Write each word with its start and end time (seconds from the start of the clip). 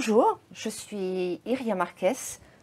bonjour, 0.00 0.38
je 0.54 0.70
suis 0.70 1.42
Iria 1.44 1.74
Marquez. 1.74 2.14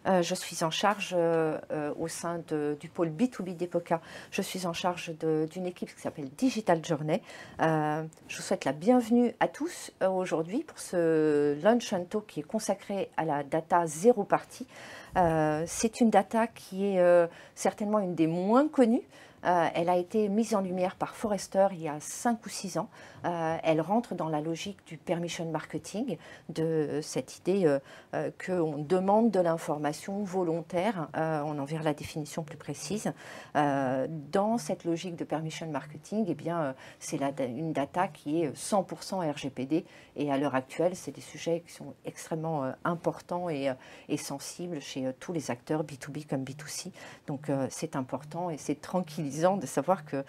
Euh, 0.08 0.24
je 0.24 0.34
suis 0.34 0.64
en 0.64 0.72
charge 0.72 1.14
euh, 1.16 1.60
euh, 1.72 1.94
au 2.00 2.08
sein 2.08 2.42
du 2.80 2.90
pôle 2.90 3.10
B2B 3.10 3.56
d'EPOCA. 3.56 4.02
Je 4.32 4.42
suis 4.42 4.66
en 4.66 4.74
charge 4.74 5.12
d'une 5.20 5.68
équipe 5.68 5.94
qui 5.94 6.02
s'appelle 6.02 6.30
Digital 6.36 6.84
Journey. 6.84 7.22
je 7.60 8.36
vous 8.36 8.42
souhaite 8.42 8.66
la 8.66 8.72
bienvenue 8.72 9.36
à 9.40 9.48
tous 9.48 9.92
aujourd'hui 10.02 10.64
pour 10.64 10.80
ce 10.80 11.62
lunch 11.62 11.94
and 11.94 12.06
talk 12.06 12.26
qui 12.26 12.40
est 12.40 12.44
consacré 12.44 13.12
à 13.18 13.24
la 13.24 13.44
data 13.44 13.86
zéro 13.86 14.24
partie. 14.24 14.66
C'est 15.14 16.02
une 16.02 16.10
data 16.10 16.48
qui 16.48 16.86
est 16.86 17.30
certainement 17.54 18.00
une 18.00 18.16
des 18.16 18.26
moins 18.26 18.68
connues. 18.68 19.08
Elle 19.48 19.90
a 19.90 19.98
été 19.98 20.30
mise 20.30 20.56
en 20.56 20.62
lumière 20.62 20.96
par 20.96 21.16
Forrester 21.16 21.68
il 21.72 21.82
y 21.82 21.88
a 21.88 22.00
5 22.00 22.46
ou 22.46 22.50
6 22.50 22.78
ans. 22.78 22.90
Euh, 23.26 23.58
elle 23.64 23.82
rentre 23.82 24.16
dans 24.16 24.30
la 24.30 24.42
logique 24.42 24.78
du 24.86 24.98
permission 24.98 25.50
marketing, 25.50 26.18
de 26.50 27.00
cette 27.02 27.38
idée 27.38 27.66
euh, 27.66 27.80
euh, 28.14 28.32
qu'on 28.46 28.78
demande 28.78 29.32
de 29.32 29.40
l'information 29.40 30.24
volontaire, 30.24 31.08
on 31.16 31.58
en 31.60 31.66
verra 31.66 31.84
la 31.84 31.94
définition 31.94 32.44
plus 32.44 32.58
précise. 32.58 33.12
dans 33.54 34.58
cette 34.58 34.84
logique 34.84 35.16
de 35.16 35.24
permission 35.24 35.68
marketing, 35.68 36.26
eh 36.28 36.36
bien, 36.36 36.76
c'est 37.00 37.20
une 37.40 37.74
data 37.74 38.08
qui 38.08 38.42
est 38.42 38.52
100% 38.56 39.32
RGPD 39.32 39.86
et 40.16 40.32
à 40.32 40.38
l'heure 40.38 40.56
actuelle, 40.56 40.96
c'est 40.96 41.12
des 41.12 41.22
sujets 41.22 41.64
qui 41.66 41.74
sont 41.74 41.94
extrêmement 42.06 42.72
importants 42.84 43.50
et, 43.50 43.72
sensibles 44.18 44.82
chez 44.82 45.12
tous 45.20 45.34
les 45.34 45.52
acteurs, 45.52 45.84
B2B 45.84 46.28
comme 46.28 46.44
B2C. 46.44 46.92
Donc 47.28 47.50
c'est 47.70 47.96
important 47.96 48.50
et 48.50 48.58
c'est 48.58 48.82
tranquillisant 48.82 49.37
de 49.58 49.66
savoir 49.66 50.06
que 50.06 50.24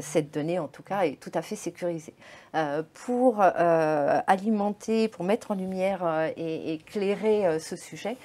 cette 0.00 0.32
donnée, 0.32 0.58
en 0.58 0.68
tout 0.68 0.82
cas, 0.82 1.02
est 1.02 1.20
tout 1.20 1.32
à 1.34 1.42
fait 1.42 1.56
sécurisée. 1.56 2.14
Euh, 2.54 2.82
pour 2.92 3.40
euh, 3.40 4.20
alimenter, 4.26 5.08
pour 5.08 5.24
mettre 5.24 5.50
en 5.50 5.54
lumière 5.54 6.04
euh, 6.04 6.30
et 6.36 6.74
éclairer 6.74 7.58
ce 7.58 7.76
sujet, 7.76 8.16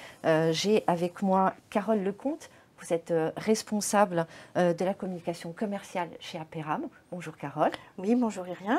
j'ai 0.52 0.84
avec 0.86 1.22
moi 1.22 1.54
Carole 1.70 2.02
Lecomte. 2.02 2.50
Vous 2.78 2.94
êtes 2.94 3.12
responsable 3.36 4.26
de 4.56 4.84
la 4.84 4.94
communication 4.94 5.52
commerciale 5.52 6.08
chez 6.18 6.38
Aperam. 6.38 6.88
Bonjour 7.12 7.36
Carole. 7.36 7.72
Oui, 7.98 8.14
bonjour 8.14 8.48
Irien. 8.48 8.78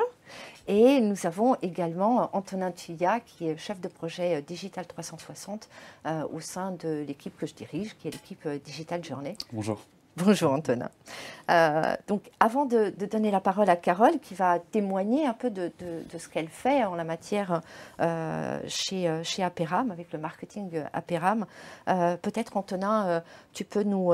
Et 0.67 0.99
nous 1.01 1.27
avons 1.27 1.55
également 1.61 2.35
Antonin 2.35 2.71
Tuya, 2.71 3.19
qui 3.19 3.47
est 3.47 3.57
chef 3.57 3.79
de 3.79 3.87
projet 3.87 4.41
Digital 4.41 4.87
360 4.87 5.69
au 6.33 6.39
sein 6.39 6.71
de 6.71 7.05
l'équipe 7.07 7.37
que 7.37 7.45
je 7.45 7.53
dirige, 7.53 7.95
qui 7.95 8.07
est 8.07 8.11
l'équipe 8.11 8.47
Digital 8.47 9.03
Journey. 9.03 9.35
Bonjour. 9.53 9.79
Bonjour 10.17 10.51
Antonin. 10.51 10.89
Euh, 11.49 11.95
donc 12.07 12.29
avant 12.41 12.65
de, 12.65 12.93
donner 13.09 13.31
la 13.31 13.39
parole 13.39 13.69
à 13.69 13.77
Carole 13.77 14.19
qui 14.21 14.35
va 14.35 14.59
témoigner 14.59 15.25
un 15.25 15.33
peu 15.33 15.49
de, 15.49 15.71
ce 16.17 16.27
qu'elle 16.27 16.49
fait 16.49 16.83
en 16.83 16.95
la 16.95 17.05
matière 17.05 17.61
euh, 18.01 18.59
chez, 18.67 19.07
euh, 19.07 19.23
chez 19.23 19.41
Aperam, 19.41 19.89
avec 19.89 20.11
le 20.11 20.19
marketing 20.19 20.83
Aperam, 20.91 21.45
peut-être 21.85 22.57
Antonin, 22.57 23.23
tu 23.53 23.63
peux 23.63 23.83
nous, 23.83 24.13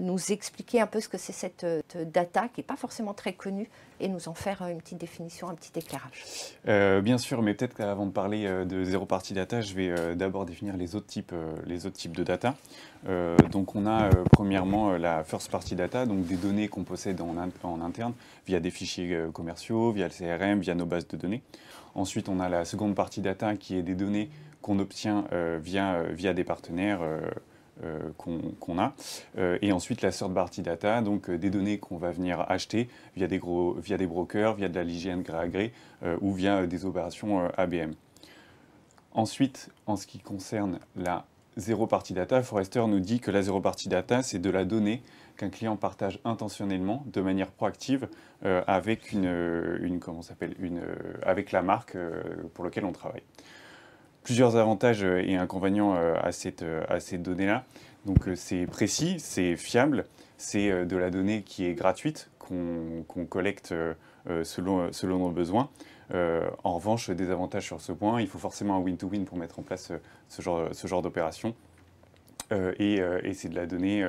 nous 0.00 0.32
expliquer 0.32 0.80
un 0.80 0.86
peu 0.86 1.00
ce 1.00 1.08
que 1.08 1.18
c'est 1.18 1.32
cette 1.32 1.66
data 1.94 2.48
qui 2.48 2.60
n'est 2.60 2.64
pas 2.64 2.76
forcément 2.76 3.14
très 3.14 3.32
connue 3.32 3.68
et 3.98 4.08
nous 4.08 4.28
en 4.28 4.34
faire 4.34 4.62
une 4.68 4.78
petite 4.78 4.98
définition, 4.98 5.48
un 5.48 5.54
petit 5.54 5.72
éclairage. 5.78 6.22
bien 7.02 7.18
sûr, 7.18 7.42
mais 7.42 7.54
peut-être 7.54 7.74
qu'avant 7.74 8.06
de 8.06 8.12
parler 8.12 8.46
de 8.66 8.84
zéro 8.84 9.06
partie 9.06 9.34
data, 9.34 9.60
je 9.60 9.74
vais 9.74 10.16
d'abord 10.16 10.44
définir 10.44 10.76
les 10.76 10.94
autres 10.94 11.06
types, 11.06 11.34
les 11.66 11.86
autres 11.86 11.96
types 11.96 12.16
de 12.16 12.24
data. 12.24 12.54
Euh, 13.08 13.36
donc 13.50 13.74
on 13.74 13.86
a 13.86 14.06
euh, 14.06 14.24
premièrement 14.32 14.92
euh, 14.92 14.98
la 14.98 15.22
first 15.22 15.50
party 15.50 15.76
data, 15.76 16.06
donc 16.06 16.26
des 16.26 16.36
données 16.36 16.68
qu'on 16.68 16.82
possède 16.82 17.20
en, 17.20 17.36
en, 17.62 17.80
interne 17.80 18.14
via 18.46 18.58
des 18.58 18.70
fichiers 18.70 19.16
commerciaux, 19.32 19.92
via 19.92 20.08
le 20.08 20.12
CRM, 20.12 20.60
via 20.60 20.74
nos 20.74 20.86
bases 20.86 21.06
de 21.06 21.16
données. 21.16 21.42
Ensuite 21.94 22.28
on 22.28 22.40
a 22.40 22.48
la 22.48 22.64
seconde 22.64 22.94
partie 22.94 23.20
data 23.20 23.54
qui 23.56 23.76
est 23.76 23.82
des 23.82 23.94
données 23.94 24.28
qu'on 24.60 24.78
obtient 24.78 25.24
via, 25.62 26.02
via 26.10 26.34
des 26.34 26.44
partenaires 26.44 27.00
qu'on 28.16 28.78
a. 28.78 28.94
et 29.36 29.72
ensuite 29.72 30.02
la 30.02 30.10
third 30.10 30.32
party 30.32 30.62
data, 30.62 31.00
donc 31.02 31.30
des 31.30 31.50
données 31.50 31.78
qu'on 31.78 31.98
va 31.98 32.10
venir 32.10 32.44
acheter 32.48 32.88
via 33.16 33.26
des, 33.26 33.38
gros, 33.38 33.74
via 33.74 33.96
des 33.96 34.06
brokers, 34.06 34.54
via 34.54 34.68
de 34.68 34.74
la 34.74 34.84
l'hygiène 34.84 35.22
gré 35.22 35.38
à 35.38 35.48
gré 35.48 35.72
ou 36.20 36.32
via 36.32 36.66
des 36.66 36.86
opérations 36.86 37.48
ABM. 37.56 37.92
Ensuite, 39.12 39.70
en 39.86 39.96
ce 39.96 40.06
qui 40.06 40.18
concerne 40.18 40.78
la 40.94 41.24
zéro 41.56 41.86
party 41.86 42.12
data, 42.12 42.42
Forrester 42.42 42.84
nous 42.86 43.00
dit 43.00 43.20
que 43.20 43.30
la 43.30 43.42
zéro 43.42 43.60
party 43.60 43.88
data, 43.88 44.22
c'est 44.22 44.38
de 44.38 44.50
la 44.50 44.64
donnée 44.64 45.02
qu'un 45.36 45.48
client 45.48 45.76
partage 45.76 46.18
intentionnellement, 46.24 47.04
de 47.06 47.20
manière 47.20 47.50
proactive, 47.50 48.08
euh, 48.44 48.62
avec 48.66 49.12
une, 49.12 49.98
comment 50.00 50.22
s'appelle, 50.22 50.54
une, 50.58 50.78
euh, 50.78 50.94
avec 51.22 51.52
la 51.52 51.62
marque 51.62 51.96
euh, 51.96 52.22
pour 52.54 52.64
laquelle 52.64 52.84
on 52.84 52.92
travaille. 52.92 53.22
Plusieurs 54.26 54.56
avantages 54.56 55.04
et 55.04 55.36
inconvénients 55.36 55.94
à 55.94 56.32
cette, 56.32 56.64
à 56.88 56.98
cette 56.98 57.22
donnée-là. 57.22 57.64
Donc 58.06 58.28
c'est 58.34 58.66
précis, 58.66 59.20
c'est 59.20 59.56
fiable, 59.56 60.04
c'est 60.36 60.84
de 60.84 60.96
la 60.96 61.10
donnée 61.10 61.42
qui 61.42 61.64
est 61.64 61.74
gratuite, 61.74 62.28
qu'on 62.40 63.24
collecte 63.28 63.72
selon, 64.42 64.92
selon 64.92 65.18
nos 65.20 65.30
besoins. 65.30 65.70
Euh, 66.14 66.48
en 66.62 66.74
revanche, 66.74 67.10
des 67.10 67.30
avantages 67.30 67.64
sur 67.64 67.80
ce 67.80 67.92
point, 67.92 68.20
il 68.20 68.28
faut 68.28 68.38
forcément 68.38 68.76
un 68.76 68.80
win-to-win 68.80 69.24
pour 69.24 69.38
mettre 69.38 69.58
en 69.58 69.62
place 69.62 69.90
euh, 69.90 69.98
ce 70.28 70.42
genre, 70.42 70.68
ce 70.72 70.86
genre 70.86 71.02
d'opération. 71.02 71.54
Euh, 72.52 72.72
et, 72.78 73.34
c'est 73.34 73.48
de 73.48 73.56
la 73.56 73.66
donnée 73.66 74.08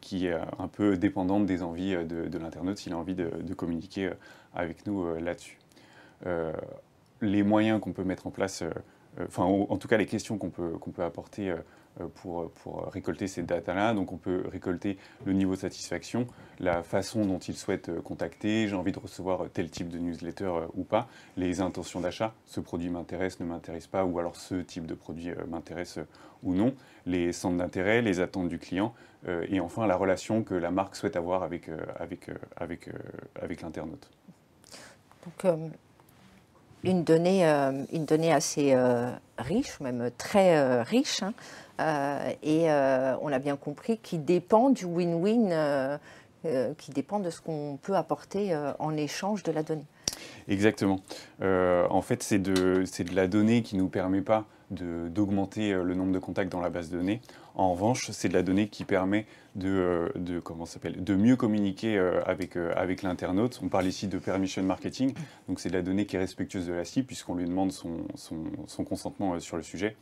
qui 0.00 0.28
est 0.28 0.34
un 0.60 0.68
peu 0.68 0.96
dépendante 0.96 1.44
des 1.44 1.64
envies 1.64 1.96
de, 2.06 2.38
l'internaute 2.38 2.78
s'il 2.78 2.92
a 2.92 2.96
envie 2.96 3.16
de, 3.16 3.54
communiquer 3.54 4.10
avec 4.54 4.86
nous 4.86 5.12
là-dessus. 5.16 5.58
les 7.20 7.42
moyens 7.42 7.80
qu'on 7.80 7.92
peut 7.92 8.04
mettre 8.04 8.28
en 8.28 8.30
place, 8.30 8.62
enfin 9.20 9.44
en, 9.44 9.76
tout 9.76 9.88
cas 9.88 9.96
les 9.96 10.06
questions 10.06 10.38
qu'on 10.38 10.50
peut, 10.50 10.72
qu'on 10.78 10.90
peut 10.90 11.04
apporter 11.04 11.54
euh, 12.00 12.08
pour, 12.08 12.50
pour, 12.50 12.86
récolter 12.86 13.28
ces 13.28 13.42
datas-là. 13.42 13.94
Donc 13.94 14.10
on 14.12 14.16
peut 14.16 14.44
récolter 14.50 14.98
le 15.24 15.32
niveau 15.32 15.54
de 15.54 15.60
satisfaction, 15.60 16.26
la 16.58 16.82
façon 16.82 17.24
dont 17.24 17.38
il 17.38 17.54
souhaite 17.54 17.88
euh, 17.88 18.00
contacter, 18.00 18.66
j'ai 18.66 18.74
envie 18.74 18.90
de 18.90 18.98
recevoir 18.98 19.48
tel 19.52 19.70
type 19.70 19.88
de 19.88 19.98
newsletter 19.98 20.44
euh, 20.44 20.66
ou 20.74 20.82
pas, 20.82 21.06
les 21.36 21.60
intentions 21.60 22.00
d'achat, 22.00 22.34
ce 22.46 22.58
produit 22.58 22.88
m'intéresse, 22.88 23.38
ne 23.38 23.44
m'intéresse 23.44 23.86
pas, 23.86 24.04
ou 24.04 24.18
alors 24.18 24.34
ce 24.34 24.56
type 24.56 24.86
de 24.86 24.94
produit 24.94 25.30
m'intéresse 25.48 26.00
ou 26.42 26.54
non, 26.54 26.74
les 27.06 27.32
centres 27.32 27.58
d'intérêt, 27.58 28.02
les 28.02 28.18
attentes 28.18 28.48
du 28.48 28.58
client, 28.58 28.92
et 29.48 29.58
enfin 29.60 29.86
la 29.86 29.96
relation 29.96 30.42
que 30.42 30.52
la 30.52 30.70
marque 30.70 30.96
souhaite 30.96 31.16
avoir 31.16 31.42
avec, 31.42 31.70
avec, 31.96 32.28
avec, 32.56 32.90
avec 33.40 33.62
l'internaute. 33.62 34.10
Donc 35.24 35.72
une, 36.84 37.04
donnée, 37.04 37.44
une 37.92 38.04
donnée 38.04 38.32
assez 38.32 38.76
riche, 39.38 39.80
même 39.80 40.10
très 40.16 40.82
riche. 40.82 41.22
Hein. 41.22 41.32
Euh, 41.80 42.30
et 42.42 42.70
euh, 42.70 43.16
on 43.20 43.28
l'a 43.28 43.38
bien 43.38 43.56
compris, 43.56 43.98
qui 43.98 44.18
dépend 44.18 44.70
du 44.70 44.84
win-win, 44.86 45.50
euh, 45.50 45.98
qui 46.78 46.90
dépend 46.90 47.20
de 47.20 47.30
ce 47.30 47.40
qu'on 47.40 47.78
peut 47.82 47.96
apporter 47.96 48.56
en 48.78 48.96
échange 48.96 49.42
de 49.42 49.52
la 49.52 49.62
donnée. 49.62 49.86
Exactement. 50.48 51.00
en 51.40 52.02
fait, 52.02 52.22
c'est 52.22 52.38
de, 52.38 52.84
de, 52.84 53.14
la 53.14 53.26
donnée 53.26 53.62
qui 53.62 53.76
ne 53.76 53.82
nous 53.82 53.88
permet 53.88 54.22
pas 54.22 54.44
d'augmenter 54.70 55.72
le 55.72 55.94
nombre 55.94 56.12
de 56.12 56.18
contacts 56.18 56.50
dans 56.50 56.60
la 56.60 56.70
base 56.70 56.90
de 56.90 56.96
données. 56.96 57.20
En 57.54 57.72
revanche, 57.72 58.10
c'est 58.10 58.28
de 58.28 58.34
la 58.34 58.42
donnée 58.42 58.68
qui 58.68 58.84
permet 58.84 59.26
de, 59.54 60.10
de, 60.16 60.40
comment 60.40 60.64
de 60.84 61.14
mieux 61.14 61.36
communiquer 61.36 61.98
avec, 62.26 62.56
avec 62.56 63.02
l'internaute. 63.02 63.60
On 63.62 63.68
parle 63.68 63.86
ici 63.86 64.08
de 64.08 64.18
permission 64.18 64.62
marketing, 64.62 65.14
donc 65.48 65.60
c'est 65.60 65.68
de 65.68 65.74
la 65.74 65.82
donnée 65.82 66.06
qui 66.06 66.16
est 66.16 66.20
respectueuse 66.20 66.66
de 66.66 66.72
la 66.72 66.84
cible 66.84 67.06
puisqu'on 67.06 67.34
lui 67.34 67.44
demande 67.44 67.72
son, 67.72 68.06
son 68.16 68.84
consentement 68.84 69.38
sur 69.40 69.56
le 69.56 69.62
sujet. 69.62 69.96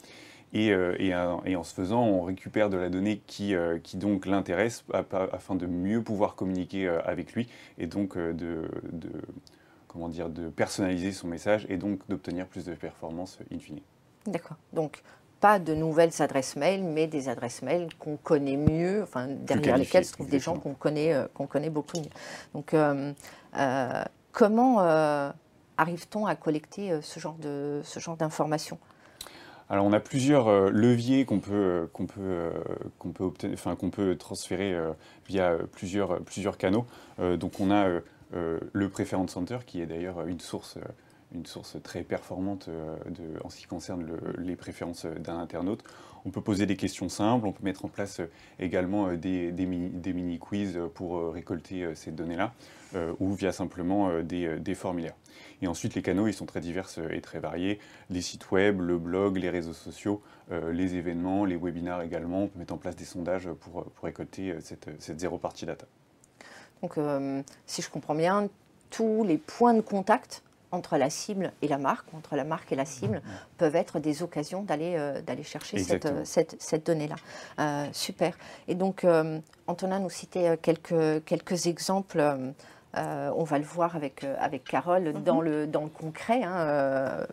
Euh, 0.54 0.96
et, 0.98 1.56
en 1.56 1.64
se 1.64 1.74
faisant, 1.74 2.02
on 2.02 2.22
récupère 2.22 2.68
de 2.68 2.76
la 2.76 2.90
donnée 2.90 3.22
qui, 3.26 3.54
euh, 3.54 3.78
qui 3.78 3.96
donc 3.96 4.26
l'intéresse 4.26 4.84
afin 4.92 5.54
de 5.54 5.66
mieux 5.66 6.02
pouvoir 6.02 6.34
communiquer 6.34 6.86
euh, 6.86 7.00
avec 7.04 7.32
lui 7.32 7.48
et 7.78 7.86
donc 7.86 8.18
de, 8.18 8.68
comment 9.88 10.08
dire, 10.08 10.28
de 10.28 10.48
personnaliser 10.48 11.12
son 11.12 11.28
message 11.28 11.66
et 11.68 11.76
donc 11.78 12.00
d'obtenir 12.08 12.46
plus 12.46 12.66
de 12.66 12.74
performance 12.74 13.38
in 13.52 13.58
fine. 13.58 13.80
D'accord. 14.26 14.56
Donc, 14.72 15.02
pas 15.40 15.58
de 15.58 15.74
nouvelles 15.74 16.20
adresses 16.20 16.54
mail, 16.54 16.84
mais 16.84 17.08
des 17.08 17.28
adresses 17.28 17.62
mail 17.62 17.88
qu'on 17.98 18.16
connaît 18.16 18.56
mieux, 18.56 19.02
enfin, 19.02 19.26
derrière 19.26 19.76
lesquelles 19.76 20.04
se 20.04 20.12
trouvent 20.12 20.28
des 20.28 20.38
gens 20.38 20.56
qu'on 20.56 20.74
connaît, 20.74 21.12
qu'on 21.34 21.48
connaît 21.48 21.70
beaucoup 21.70 21.96
mieux. 21.96 22.10
Donc, 22.54 22.76
comment 24.30 24.78
arrive-t-on 25.78 26.26
à 26.26 26.36
collecter 26.36 27.00
ce 27.02 27.18
genre, 27.18 27.34
de, 27.40 27.80
ce 27.82 27.98
genre 27.98 28.16
d'informations? 28.16 28.78
Alors 29.72 29.86
on 29.86 29.92
a 29.94 30.00
plusieurs 30.00 30.48
euh, 30.48 30.68
leviers 30.70 31.24
qu'on 31.24 31.40
peut, 31.40 31.52
euh, 31.54 31.86
qu'on 31.92 32.04
peut, 32.06 33.32
euh, 34.00 34.14
transférer 34.16 34.76
via 35.26 35.56
plusieurs, 35.72 36.20
plusieurs 36.20 36.58
canaux. 36.58 36.86
donc 37.38 37.58
on 37.58 37.70
a 37.70 37.88
le 38.32 38.88
Preference 38.90 39.32
Center 39.32 39.58
qui 39.66 39.80
est 39.80 39.86
d'ailleurs 39.86 40.26
une 40.26 40.40
source, 40.40 40.76
une 41.34 41.46
source 41.46 41.76
très 41.82 42.02
performante 42.02 42.68
de, 42.68 43.42
en 43.44 43.50
ce 43.50 43.56
qui 43.56 43.66
concerne 43.66 44.06
les 44.38 44.56
préférences 44.56 45.06
d'un 45.06 45.38
internaute. 45.38 45.82
On 46.24 46.30
peut 46.30 46.40
poser 46.40 46.66
des 46.66 46.76
questions 46.76 47.08
simples, 47.08 47.46
on 47.46 47.52
peut 47.52 47.64
mettre 47.64 47.84
en 47.84 47.88
place 47.88 48.20
également 48.60 49.12
des, 49.14 49.50
des 49.50 49.66
mini-quiz 49.66 50.78
pour 50.94 51.32
récolter 51.32 51.94
ces 51.96 52.12
données-là, 52.12 52.52
ou 53.18 53.32
via 53.32 53.50
simplement 53.50 54.20
des, 54.22 54.74
formulaires. 54.74 55.16
Et 55.62 55.66
ensuite, 55.66 55.94
les 55.94 56.02
canaux, 56.02 56.28
ils 56.28 56.34
sont 56.34 56.46
très 56.46 56.60
divers 56.60 56.88
et 57.10 57.20
très 57.20 57.40
variés. 57.40 57.80
Les 58.08 58.20
sites 58.20 58.52
web, 58.52 58.80
le 58.80 58.98
blog, 58.98 59.36
les 59.36 59.50
réseaux 59.50 59.72
sociaux, 59.72 60.22
les 60.50 60.94
événements, 60.94 61.44
les 61.44 61.56
webinars 61.56 62.02
également. 62.02 62.44
On 62.44 62.48
peut 62.48 62.58
mettre 62.60 62.74
en 62.74 62.78
place 62.78 62.94
des 62.94 63.04
sondages 63.04 63.48
pour, 63.60 63.84
pour 63.84 64.04
récolter 64.04 64.54
cette, 64.60 64.90
cette 65.00 65.18
zéro 65.18 65.38
partie 65.38 65.66
data. 65.66 65.86
Donc, 66.82 66.98
si 67.66 67.82
je 67.82 67.90
comprends 67.90 68.14
bien, 68.14 68.48
tous 68.90 69.24
les 69.24 69.38
points 69.38 69.74
de 69.74 69.80
contact 69.80 70.42
entre 70.72 70.96
la 70.96 71.10
cible 71.10 71.52
et 71.62 71.68
la 71.68 71.78
marque, 71.78 72.12
entre 72.14 72.34
la 72.34 72.44
marque 72.44 72.72
et 72.72 72.76
la 72.76 72.86
cible, 72.86 73.22
peuvent 73.58 73.76
être 73.76 74.00
des 74.00 74.22
occasions 74.22 74.62
d'aller 74.62 74.94
euh, 74.96 75.20
d'aller 75.20 75.42
chercher 75.42 75.78
cette, 75.78 76.26
cette, 76.26 76.56
cette 76.60 76.86
donnée-là. 76.86 77.16
Euh, 77.60 77.86
super. 77.92 78.36
Et 78.68 78.74
donc, 78.74 79.04
euh, 79.04 79.38
Antonin 79.66 80.00
nous 80.00 80.10
citait 80.10 80.58
quelques, 80.60 81.24
quelques 81.24 81.66
exemples 81.66 82.52
euh, 82.96 83.30
on 83.36 83.44
va 83.44 83.58
le 83.58 83.64
voir 83.64 83.96
avec, 83.96 84.22
euh, 84.22 84.34
avec 84.38 84.64
Carole 84.64 85.04
mhm. 85.14 85.22
dans, 85.22 85.40
le, 85.40 85.66
dans 85.66 85.82
le 85.82 85.88
concret, 85.88 86.42
hein, 86.42 86.56
euh, 86.58 87.24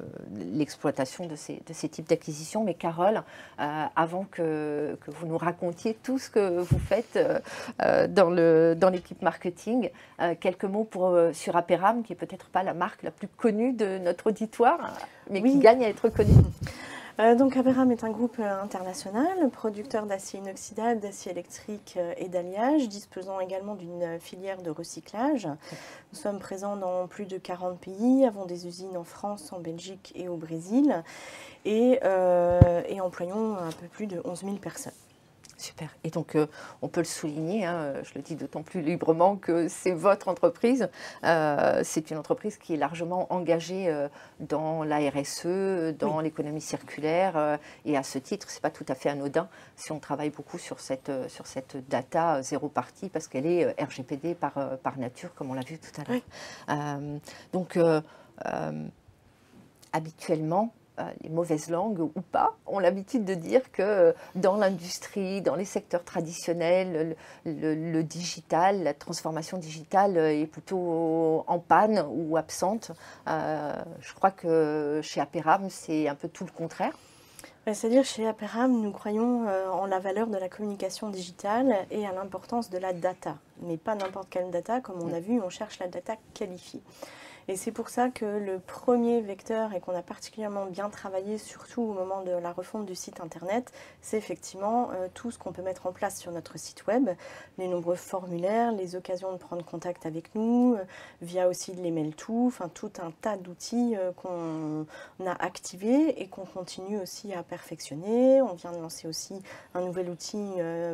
l'exploitation 0.53 1.25
de 1.25 1.35
ces, 1.35 1.61
de 1.67 1.73
ces 1.73 1.89
types 1.89 2.07
d'acquisitions. 2.07 2.63
Mais 2.63 2.73
Carole, 2.73 3.21
avant 3.57 4.25
que, 4.31 4.97
que, 5.01 5.11
vous 5.11 5.27
nous 5.27 5.37
racontiez 5.37 5.95
tout 5.95 6.17
ce 6.17 6.29
que 6.29 6.59
vous 6.59 6.79
faites 6.79 7.19
dans, 7.79 8.29
le, 8.29 8.73
dans 8.75 8.89
l'équipe 8.89 9.21
marketing, 9.21 9.89
quelques 10.39 10.65
mots 10.65 10.85
pour, 10.85 11.17
sur 11.33 11.57
Aperam, 11.57 12.03
qui 12.03 12.13
est 12.13 12.15
peut-être 12.15 12.47
pas 12.47 12.63
la 12.63 12.73
marque 12.73 13.03
la 13.03 13.11
plus 13.11 13.27
connue 13.27 13.73
de 13.73 13.97
notre 13.97 14.27
auditoire, 14.27 14.97
mais 15.29 15.41
qui 15.41 15.59
gagne 15.59 15.83
à 15.83 15.89
être 15.89 16.09
connue. 16.09 16.31
Euh, 17.19 17.35
donc 17.35 17.57
Aperam 17.57 17.91
est 17.91 18.05
un 18.05 18.11
groupe 18.11 18.37
euh, 18.39 18.61
international, 18.61 19.49
producteur 19.51 20.05
d'acier 20.05 20.39
inoxydable, 20.39 21.01
d'acier 21.01 21.33
électrique 21.33 21.95
euh, 21.97 22.13
et 22.15 22.29
d'alliage, 22.29 22.87
disposant 22.87 23.41
également 23.41 23.75
d'une 23.75 24.19
filière 24.21 24.61
de 24.61 24.69
recyclage. 24.69 25.45
Nous 26.13 26.17
sommes 26.17 26.39
présents 26.39 26.77
dans 26.77 27.07
plus 27.07 27.25
de 27.25 27.37
40 27.37 27.77
pays, 27.77 28.25
avons 28.25 28.45
des 28.45 28.67
usines 28.67 28.95
en 28.95 29.03
France, 29.03 29.51
en 29.51 29.59
Belgique 29.59 30.13
et 30.15 30.29
au 30.29 30.37
Brésil, 30.37 31.03
et, 31.65 31.99
et 32.87 33.01
employons 33.01 33.57
un 33.57 33.71
peu 33.71 33.87
plus 33.87 34.07
de 34.07 34.21
11 34.23 34.39
000 34.39 34.55
personnes. 34.55 34.93
Super. 35.59 35.89
Et 36.05 36.09
donc, 36.09 36.35
euh, 36.35 36.47
on 36.81 36.87
peut 36.87 37.01
le 37.01 37.05
souligner, 37.05 37.65
hein, 37.65 37.95
je 38.03 38.13
le 38.15 38.21
dis 38.21 38.35
d'autant 38.35 38.63
plus 38.63 38.81
librement 38.81 39.35
que 39.35 39.67
c'est 39.67 39.91
votre 39.91 40.29
entreprise. 40.29 40.89
Euh, 41.25 41.81
c'est 41.83 42.11
une 42.11 42.17
entreprise 42.17 42.57
qui 42.57 42.75
est 42.75 42.77
largement 42.77 43.31
engagée 43.33 43.89
euh, 43.89 44.07
dans 44.39 44.85
la 44.85 44.99
RSE, 45.09 45.97
dans 45.99 46.21
l'économie 46.21 46.61
circulaire. 46.61 47.59
et 47.83 47.97
à 47.97 48.03
ce 48.03 48.19
titre, 48.19 48.49
ce 48.49 48.55
n'est 48.55 48.61
pas 48.61 48.69
tout 48.69 48.85
à 48.87 48.95
fait 48.95 49.09
anodin 49.09 49.49
si 49.75 49.91
on 49.91 49.99
travaille 49.99 50.29
beaucoup 50.29 50.57
sur 50.57 50.79
cette, 50.79 51.11
sur 51.27 51.45
cette 51.45 51.75
data 51.89 52.41
zéro 52.41 52.69
partie 52.69 53.09
parce 53.09 53.27
qu'elle 53.27 53.45
est 53.45 53.75
RGPD 53.83 54.35
par, 54.35 54.53
par 54.81 54.97
nature, 54.97 55.33
comme 55.35 55.51
on 55.51 55.55
l'a 55.55 55.61
vu 55.61 55.77
tout 55.77 56.01
à 56.01 56.05
l'heure. 56.09 56.99
donc, 57.51 57.77
habituellement, 59.91 60.73
euh, 60.73 60.78
les 61.21 61.29
mauvaises 61.29 61.69
langues 61.69 61.99
ou 62.01 62.21
pas, 62.31 62.55
ont 62.65 62.79
l'habitude 62.79 63.25
de 63.25 63.33
dire 63.33 63.71
que 63.71 64.13
dans 64.35 64.55
l'industrie, 64.55 65.41
dans 65.41 65.55
les 65.55 65.65
secteurs 65.65 66.03
traditionnels, 66.03 67.15
le, 67.45 68.01
digital, 68.01 68.83
la 68.83 68.93
transformation 68.93 69.57
digitale 69.57 70.17
est 70.17 70.47
plutôt 70.47 71.43
en 71.47 71.59
panne 71.59 72.05
ou 72.09 72.37
absente. 72.37 72.91
Euh, 73.27 73.73
je 74.01 74.13
crois 74.13 74.31
que 74.31 74.99
chez 75.03 75.21
Aperam, 75.21 75.69
c'est 75.69 76.07
un 76.07 76.15
peu 76.15 76.27
tout 76.27 76.45
le 76.45 76.51
contraire. 76.51 76.93
C'est-à-dire 77.65 78.03
chez 78.03 78.25
Aperam, 78.25 78.71
nous 78.81 78.91
croyons 78.91 79.47
euh, 79.47 79.69
en 79.69 79.85
la 79.85 79.99
valeur 79.99 80.27
de 80.27 80.37
la 80.37 80.49
communication 80.49 81.09
digitale 81.09 81.75
et 81.91 82.05
à 82.07 82.11
l'importance 82.11 82.69
de 82.69 82.79
la 82.79 82.93
data. 82.93 83.37
Mais 83.61 83.77
pas 83.77 83.93
n'importe 83.95 84.29
quelle 84.29 84.49
data, 84.49 84.81
comme 84.81 85.01
on 85.01 85.13
a 85.13 85.19
vu, 85.19 85.39
on 85.39 85.49
cherche 85.49 85.77
la 85.79 85.87
data 85.87 86.15
qualifiée. 86.33 86.81
Et 87.49 87.55
c'est 87.55 87.71
pour 87.71 87.89
ça 87.89 88.09
que 88.09 88.25
le 88.25 88.59
premier 88.59 89.21
vecteur 89.21 89.73
et 89.73 89.79
qu'on 89.79 89.95
a 89.95 90.03
particulièrement 90.03 90.67
bien 90.67 90.87
travaillé, 90.91 91.39
surtout 91.39 91.81
au 91.81 91.93
moment 91.93 92.21
de 92.21 92.29
la 92.29 92.51
refonte 92.51 92.85
du 92.85 92.93
site 92.93 93.21
internet, 93.21 93.71
c'est 94.03 94.17
effectivement 94.17 94.91
euh, 94.91 95.07
tout 95.15 95.31
ce 95.31 95.39
qu'on 95.39 95.51
peut 95.51 95.63
mettre 95.63 95.87
en 95.87 95.91
place 95.91 96.19
sur 96.19 96.31
notre 96.31 96.59
site 96.59 96.85
web, 96.85 97.09
les 97.57 97.67
nombreux 97.67 97.95
formulaires, 97.95 98.71
les 98.71 98.95
occasions 98.95 99.33
de 99.33 99.37
prendre 99.37 99.65
contact 99.65 100.05
avec 100.05 100.35
nous, 100.35 100.75
euh, 100.75 100.83
via 101.23 101.47
aussi 101.47 101.73
de 101.73 101.81
l'email 101.81 102.13
tout, 102.13 102.43
enfin 102.45 102.69
tout 102.71 102.91
un 103.01 103.09
tas 103.19 103.35
d'outils 103.35 103.95
euh, 103.97 104.11
qu'on 104.11 104.85
a 105.25 105.43
activés 105.43 106.21
et 106.21 106.27
qu'on 106.27 106.45
continue 106.45 106.99
aussi 106.99 107.33
à 107.33 107.41
perfectionner. 107.41 108.43
On 108.43 108.53
vient 108.53 108.73
de 108.73 108.77
lancer 108.77 109.07
aussi 109.07 109.41
un 109.73 109.81
nouvel 109.81 110.11
outil 110.11 110.37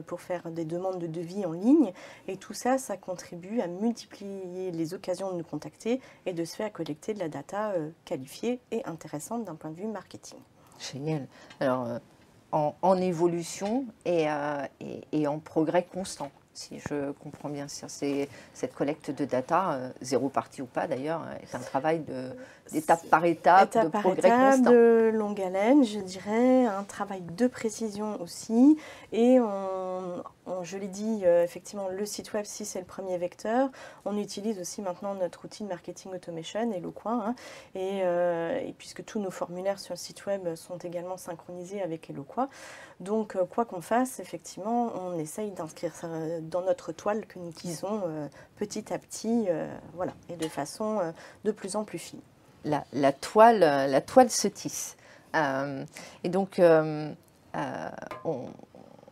pour 0.07 0.21
faire 0.21 0.49
des 0.51 0.63
demandes 0.63 0.99
de 0.99 1.07
devis 1.07 1.45
en 1.45 1.51
ligne. 1.51 1.91
Et 2.29 2.37
tout 2.37 2.53
ça, 2.53 2.77
ça 2.77 2.95
contribue 2.95 3.59
à 3.59 3.67
multiplier 3.67 4.71
les 4.71 4.93
occasions 4.93 5.31
de 5.31 5.37
nous 5.37 5.43
contacter 5.43 5.99
et 6.25 6.33
de 6.33 6.44
se 6.45 6.56
faire 6.56 6.71
collecter 6.71 7.13
de 7.13 7.19
la 7.19 7.30
data 7.30 7.71
euh, 7.71 7.89
qualifiée 8.06 8.59
et 8.71 8.86
intéressante 8.86 9.45
d'un 9.45 9.56
point 9.56 9.71
de 9.71 9.77
vue 9.77 9.88
marketing. 9.88 10.39
Génial. 10.80 11.27
Alors, 11.59 11.86
euh, 11.86 12.00
en, 12.51 12.97
évolution 12.97 13.86
euh, 14.07 14.68
et, 15.12 15.27
en 15.27 15.39
progrès 15.39 15.83
constant 15.83 16.31
si 16.57 16.79
je 16.79 17.11
comprends 17.11 17.49
bien. 17.49 17.67
C'est 17.67 18.29
cette 18.53 18.73
collecte 18.73 19.11
de 19.11 19.25
data, 19.25 19.79
zéro 20.01 20.29
partie 20.29 20.61
ou 20.61 20.65
pas 20.65 20.87
d'ailleurs, 20.87 21.21
est 21.41 21.55
un 21.55 21.59
travail 21.59 22.03
d'étape 22.71 23.05
par 23.09 23.25
étape, 23.25 23.77
de 23.77 23.89
progrès 23.89 24.29
constant. 24.29 24.71
de 24.71 25.11
longue 25.13 25.41
haleine, 25.41 25.83
je 25.83 25.99
dirais, 25.99 26.65
un 26.65 26.83
travail 26.83 27.21
de 27.21 27.47
précision 27.47 28.19
aussi. 28.21 28.77
Et 29.11 29.39
on, 29.39 30.23
je 30.63 30.77
l'ai 30.77 30.87
dit, 30.87 31.21
euh, 31.23 31.43
effectivement, 31.43 31.87
le 31.89 32.05
site 32.05 32.33
web, 32.33 32.45
si 32.45 32.65
c'est 32.65 32.79
le 32.79 32.85
premier 32.85 33.17
vecteur, 33.17 33.69
on 34.05 34.17
utilise 34.17 34.59
aussi 34.59 34.81
maintenant 34.81 35.15
notre 35.15 35.45
outil 35.45 35.63
de 35.63 35.69
marketing 35.69 36.13
automation 36.13 36.71
et 36.71 36.79
le 36.79 36.91
coin. 36.91 37.35
Euh, 37.75 38.59
et, 38.59 38.73
puisque 38.73 39.03
tous 39.05 39.19
nos 39.19 39.31
formulaires 39.31 39.79
sur 39.79 39.93
le 39.93 39.97
site 39.97 40.25
web 40.25 40.55
sont 40.55 40.77
également 40.77 41.17
synchronisés 41.17 41.81
avec 41.81 42.09
Eloqua. 42.09 42.49
Donc, 42.99 43.35
euh, 43.35 43.45
quoi 43.45 43.65
qu'on 43.65 43.81
fasse, 43.81 44.19
effectivement, 44.19 44.91
on 44.95 45.17
essaye 45.17 45.51
d'inscrire 45.51 45.95
ça 45.95 46.07
dans 46.50 46.62
notre 46.62 46.92
toile 46.92 47.25
que 47.25 47.39
nous 47.39 47.51
tissons 47.51 48.01
petit 48.56 48.94
à 48.94 48.97
petit, 48.97 49.47
voilà, 49.94 50.13
et 50.30 50.36
de 50.36 50.47
façon 50.47 51.13
de 51.44 51.51
plus 51.51 51.75
en 51.75 51.83
plus 51.83 52.00
fine. 52.00 52.21
La, 52.63 53.13
toile, 53.13 53.59
la 53.59 54.01
toile 54.01 54.30
se 54.30 54.47
tisse. 54.47 54.97
et 55.36 56.30
donc, 56.30 56.62
on, 56.62 58.50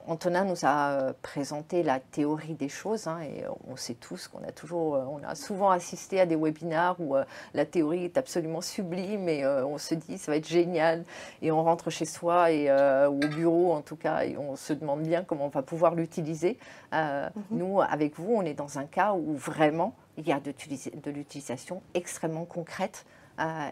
Antonin 0.06 0.44
nous 0.44 0.66
a 0.66 0.90
euh, 0.90 1.14
présenté 1.22 1.82
la 1.82 2.00
théorie 2.00 2.56
des 2.56 2.68
choses 2.70 3.08
hein, 3.08 3.20
et 3.22 3.44
on 3.68 3.76
sait 3.76 3.94
tous 3.94 4.28
qu'on 4.28 4.44
a 4.44 4.52
toujours, 4.52 4.96
euh, 4.96 5.06
on 5.08 5.24
a 5.24 5.36
souvent 5.36 5.70
assisté 5.70 6.20
à 6.20 6.26
des 6.26 6.36
webinars 6.36 7.00
où 7.00 7.16
euh, 7.16 7.24
la 7.54 7.66
théorie 7.66 8.06
est 8.06 8.18
absolument 8.18 8.62
sublime 8.62 9.30
et 9.30 9.46
on 9.46 9.78
se 9.78 9.96
dit 9.96 10.18
ça 10.18 10.32
va 10.32 10.38
être 10.38 10.48
génial 10.48 11.04
et 11.42 11.52
on 11.52 11.64
rentre 11.64 11.90
chez 11.90 12.06
soi 12.06 12.52
et 12.52 12.72
ou 13.08 13.16
au 13.16 13.28
bureau 13.28 13.74
en 13.74 13.82
tout 13.82 13.96
cas 13.96 14.24
et 14.24 14.38
on 14.38 14.56
se 14.56 14.74
demande 14.74 15.04
bien 15.04 15.24
comment 15.24 15.46
on 15.46 15.50
va 15.50 15.62
pouvoir 15.62 15.96
l'utiliser. 15.96 16.58
Mhm. 16.92 17.32
Nous, 17.52 17.82
avec 17.82 18.18
vous, 18.18 18.34
on 18.34 18.44
est 18.44 18.54
dans 18.54 18.80
un 18.80 18.86
cas 18.86 19.14
où 19.14 19.36
vraiment 19.36 19.96
il 20.18 20.28
y 20.28 20.32
a 20.32 20.40
de 20.40 21.12
l'utilisation 21.12 21.82
extrêmement 21.94 22.46
concrète 22.46 23.06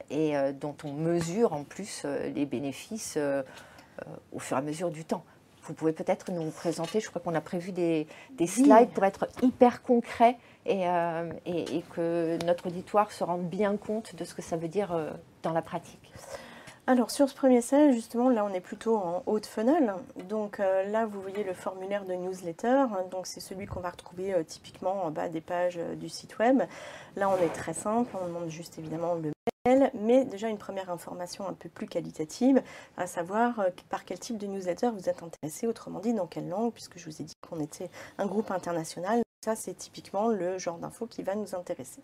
et 0.09 0.33
dont 0.59 0.75
on 0.83 0.93
mesure 0.93 1.53
en 1.53 1.63
plus 1.63 2.05
les 2.33 2.45
bénéfices 2.45 3.17
au 4.31 4.39
fur 4.39 4.57
et 4.57 4.59
à 4.59 4.63
mesure 4.63 4.89
du 4.89 5.05
temps. 5.05 5.23
Vous 5.63 5.73
pouvez 5.73 5.93
peut-être 5.93 6.31
nous 6.31 6.49
présenter, 6.49 6.99
je 6.99 7.09
crois 7.09 7.21
qu'on 7.21 7.35
a 7.35 7.41
prévu 7.41 7.71
des, 7.71 8.07
slides 8.45 8.89
pour 8.89 9.03
être 9.03 9.27
hyper 9.43 9.83
concrets 9.83 10.37
euh, 10.67 11.31
et, 11.45 11.83
que 11.95 12.43
notre 12.45 12.67
auditoire 12.67 13.11
se 13.11 13.23
rende 13.23 13.47
bien 13.47 13.77
compte 13.77 14.15
de 14.15 14.23
ce 14.23 14.33
que 14.33 14.41
ça 14.41 14.57
veut 14.57 14.67
dire 14.67 14.91
euh, 14.91 15.11
dans 15.43 15.53
la 15.53 15.61
pratique. 15.61 16.11
Alors 16.87 17.11
sur 17.11 17.29
ce 17.29 17.35
premier 17.35 17.61
slide, 17.61 17.93
justement, 17.93 18.29
là 18.29 18.43
on 18.43 18.53
est 18.53 18.59
plutôt 18.59 18.97
en 18.97 19.21
haut 19.27 19.39
de 19.39 19.45
funnel. 19.45 19.93
Donc 20.27 20.59
euh, 20.59 20.83
là 20.85 21.05
vous 21.05 21.21
voyez 21.21 21.43
le 21.43 21.53
formulaire 21.53 22.05
de 22.05 22.13
newsletter. 22.13 22.85
Donc 23.11 23.27
c'est 23.27 23.39
celui 23.39 23.67
qu'on 23.67 23.81
va 23.81 23.91
retrouver 23.91 24.33
typiquement 24.45 25.05
en 25.05 25.11
bas 25.11 25.29
des 25.29 25.41
pages 25.41 25.79
du 25.97 26.09
site 26.09 26.39
web. 26.39 26.63
Là 27.15 27.29
on 27.29 27.37
est 27.37 27.53
très 27.53 27.73
simple, 27.73 28.09
on 28.19 28.25
demande 28.25 28.49
juste 28.49 28.79
évidemment 28.79 29.13
le 29.13 29.31
mais 29.93 30.25
déjà 30.25 30.49
une 30.49 30.57
première 30.57 30.89
information 30.89 31.47
un 31.47 31.53
peu 31.53 31.69
plus 31.69 31.85
qualitative, 31.85 32.63
à 32.97 33.05
savoir 33.05 33.59
euh, 33.59 33.69
par 33.89 34.05
quel 34.05 34.17
type 34.17 34.37
de 34.37 34.47
newsletter 34.47 34.89
vous 34.89 35.07
êtes 35.07 35.21
intéressé, 35.21 35.67
autrement 35.67 35.99
dit 35.99 36.13
dans 36.13 36.25
quelle 36.25 36.49
langue, 36.49 36.73
puisque 36.73 36.97
je 36.97 37.05
vous 37.05 37.21
ai 37.21 37.25
dit 37.25 37.35
qu'on 37.47 37.59
était 37.59 37.91
un 38.17 38.25
groupe 38.25 38.49
international. 38.49 39.21
Ça, 39.45 39.55
c'est 39.55 39.75
typiquement 39.75 40.29
le 40.29 40.57
genre 40.57 40.77
d'info 40.77 41.05
qui 41.05 41.21
va 41.21 41.35
nous 41.35 41.53
intéresser. 41.55 42.01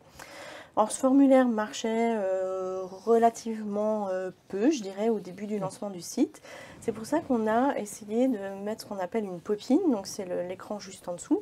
Alors, 0.75 0.91
ce 0.91 0.99
formulaire 0.99 1.47
marchait 1.47 2.13
euh, 2.15 2.83
relativement 2.83 4.09
euh, 4.09 4.29
peu, 4.49 4.69
je 4.69 4.83
dirais, 4.83 5.09
au 5.09 5.19
début 5.19 5.47
du 5.47 5.57
lancement 5.57 5.89
du 5.89 6.01
site. 6.01 6.43
C'est 6.81 6.91
pour 6.91 7.07
ça 7.07 7.21
qu'on 7.21 7.47
a 7.47 7.75
essayé 7.77 8.27
de 8.27 8.37
mettre 8.63 8.83
ce 8.83 8.85
qu'on 8.85 8.99
appelle 8.99 9.23
une 9.25 9.39
popine, 9.39 9.81
donc 9.91 10.05
c'est 10.05 10.25
l'écran 10.47 10.77
juste 10.77 11.07
en 11.07 11.13
dessous, 11.13 11.41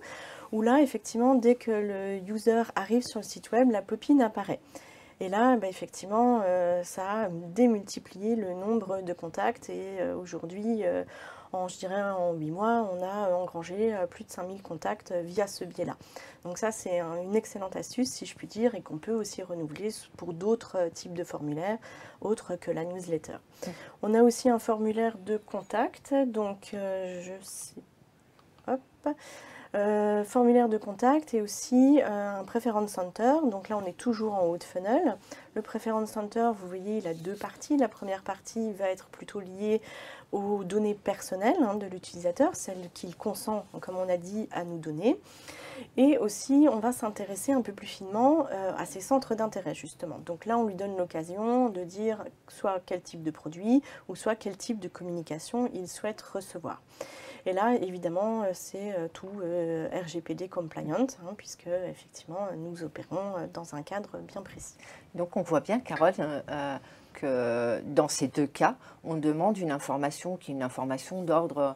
où 0.53 0.61
là, 0.61 0.81
effectivement, 0.81 1.35
dès 1.35 1.55
que 1.55 1.71
le 1.71 2.33
user 2.33 2.63
arrive 2.75 3.03
sur 3.03 3.19
le 3.19 3.25
site 3.25 3.51
web, 3.51 3.69
la 3.69 3.81
popine 3.81 4.21
apparaît. 4.21 4.61
Et 5.19 5.29
là, 5.29 5.55
bah, 5.57 5.67
effectivement, 5.67 6.41
ça 6.83 7.09
a 7.09 7.29
démultiplié 7.29 8.35
le 8.35 8.53
nombre 8.53 9.01
de 9.01 9.13
contacts 9.13 9.69
et 9.69 10.01
aujourd'hui, 10.13 10.83
en, 11.53 11.67
je 11.67 11.77
dirais 11.77 12.01
en 12.01 12.33
8 12.33 12.51
mois, 12.51 12.89
on 12.91 13.01
a 13.01 13.33
engrangé 13.33 13.95
plus 14.09 14.25
de 14.25 14.29
5000 14.29 14.61
contacts 14.61 15.13
via 15.13 15.47
ce 15.47 15.63
biais-là. 15.63 15.95
Donc 16.43 16.57
ça, 16.57 16.71
c'est 16.71 16.99
une 16.99 17.35
excellente 17.35 17.77
astuce, 17.77 18.09
si 18.09 18.25
je 18.25 18.35
puis 18.35 18.47
dire, 18.47 18.75
et 18.75 18.81
qu'on 18.81 18.97
peut 18.97 19.13
aussi 19.13 19.41
renouveler 19.41 19.89
pour 20.17 20.33
d'autres 20.33 20.89
types 20.93 21.13
de 21.13 21.23
formulaires, 21.23 21.77
autres 22.19 22.55
que 22.55 22.71
la 22.71 22.83
newsletter. 22.83 23.37
On 24.01 24.13
a 24.13 24.21
aussi 24.21 24.49
un 24.49 24.59
formulaire 24.59 25.17
de 25.17 25.37
contact, 25.37 26.13
donc 26.27 26.69
je 26.73 27.33
sais... 27.41 27.81
Hop 28.67 28.81
euh, 29.75 30.23
formulaire 30.23 30.69
de 30.69 30.77
contact 30.77 31.33
et 31.33 31.41
aussi 31.41 31.99
euh, 32.01 32.39
un 32.39 32.43
Preference 32.45 32.91
Center. 32.91 33.33
Donc 33.51 33.67
là, 33.67 33.77
on 33.77 33.85
est 33.85 33.97
toujours 33.97 34.33
en 34.33 34.45
haut 34.45 34.57
de 34.57 34.63
funnel. 34.63 35.17
Le 35.53 35.61
Preference 35.61 36.11
Center, 36.11 36.51
vous 36.57 36.67
voyez, 36.67 36.99
il 36.99 37.07
a 37.07 37.13
deux 37.13 37.35
parties. 37.35 37.75
La 37.75 37.89
première 37.89 38.21
partie 38.21 38.71
va 38.71 38.89
être 38.89 39.07
plutôt 39.07 39.41
liée 39.41 39.81
aux 40.31 40.63
données 40.63 40.93
personnelles 40.93 41.61
hein, 41.61 41.75
de 41.75 41.87
l'utilisateur, 41.87 42.55
celles 42.55 42.89
qu'il 42.93 43.17
consent, 43.17 43.65
comme 43.81 43.97
on 43.97 44.07
a 44.07 44.17
dit, 44.17 44.47
à 44.51 44.63
nous 44.63 44.77
donner. 44.77 45.19
Et 45.97 46.17
aussi, 46.19 46.67
on 46.71 46.79
va 46.79 46.93
s'intéresser 46.93 47.51
un 47.51 47.61
peu 47.61 47.73
plus 47.73 47.87
finement 47.87 48.47
euh, 48.51 48.71
à 48.77 48.85
ses 48.85 49.01
centres 49.01 49.35
d'intérêt, 49.35 49.75
justement. 49.75 50.19
Donc 50.25 50.45
là, 50.45 50.57
on 50.57 50.65
lui 50.65 50.75
donne 50.75 50.95
l'occasion 50.95 51.67
de 51.67 51.83
dire 51.83 52.23
soit 52.47 52.81
quel 52.85 53.01
type 53.01 53.23
de 53.23 53.31
produit 53.31 53.81
ou 54.07 54.15
soit 54.15 54.35
quel 54.35 54.55
type 54.55 54.79
de 54.79 54.87
communication 54.87 55.69
il 55.73 55.89
souhaite 55.89 56.21
recevoir. 56.21 56.81
Et 57.45 57.53
là, 57.53 57.75
évidemment, 57.75 58.41
euh, 58.41 58.49
c'est 58.53 58.93
euh, 58.97 59.07
tout 59.13 59.29
euh, 59.43 59.87
RGPD 60.03 60.47
compliant, 60.47 60.95
hein, 61.23 61.33
puisque 61.37 61.67
effectivement, 61.67 62.47
nous 62.57 62.83
opérons 62.83 63.33
dans 63.53 63.75
un 63.75 63.83
cadre 63.83 64.17
bien 64.19 64.41
précis. 64.41 64.75
Donc 65.13 65.37
on 65.37 65.41
voit 65.41 65.59
bien, 65.59 65.79
Carole, 65.79 66.13
que 67.13 67.81
dans 67.85 68.09
ces 68.09 68.27
deux 68.27 68.47
cas, 68.47 68.75
on 69.05 69.15
demande 69.15 69.57
une 69.57 69.71
information 69.71 70.35
qui 70.35 70.51
est 70.51 70.55
une 70.55 70.63
information 70.63 71.23
d'ordre 71.23 71.75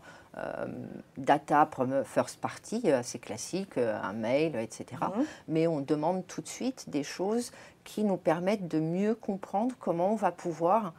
data 1.18 1.70
first 2.04 2.42
party, 2.42 2.92
assez 2.92 3.20
classique, 3.20 3.78
un 3.78 4.14
mail, 4.14 4.58
etc. 4.58 4.86
Mhm. 5.02 5.26
Mais 5.48 5.68
on 5.68 5.80
demande 5.80 6.28
tout 6.28 6.42
de 6.42 6.48
suite 6.48 6.90
des 6.90 7.04
choses 7.04 7.52
qui 7.86 8.04
nous 8.04 8.18
permettent 8.18 8.68
de 8.68 8.80
mieux 8.80 9.16
comprendre 9.16 9.76
comment 9.80 10.12
on 10.12 10.16
va 10.16 10.32
pouvoir 10.32 10.94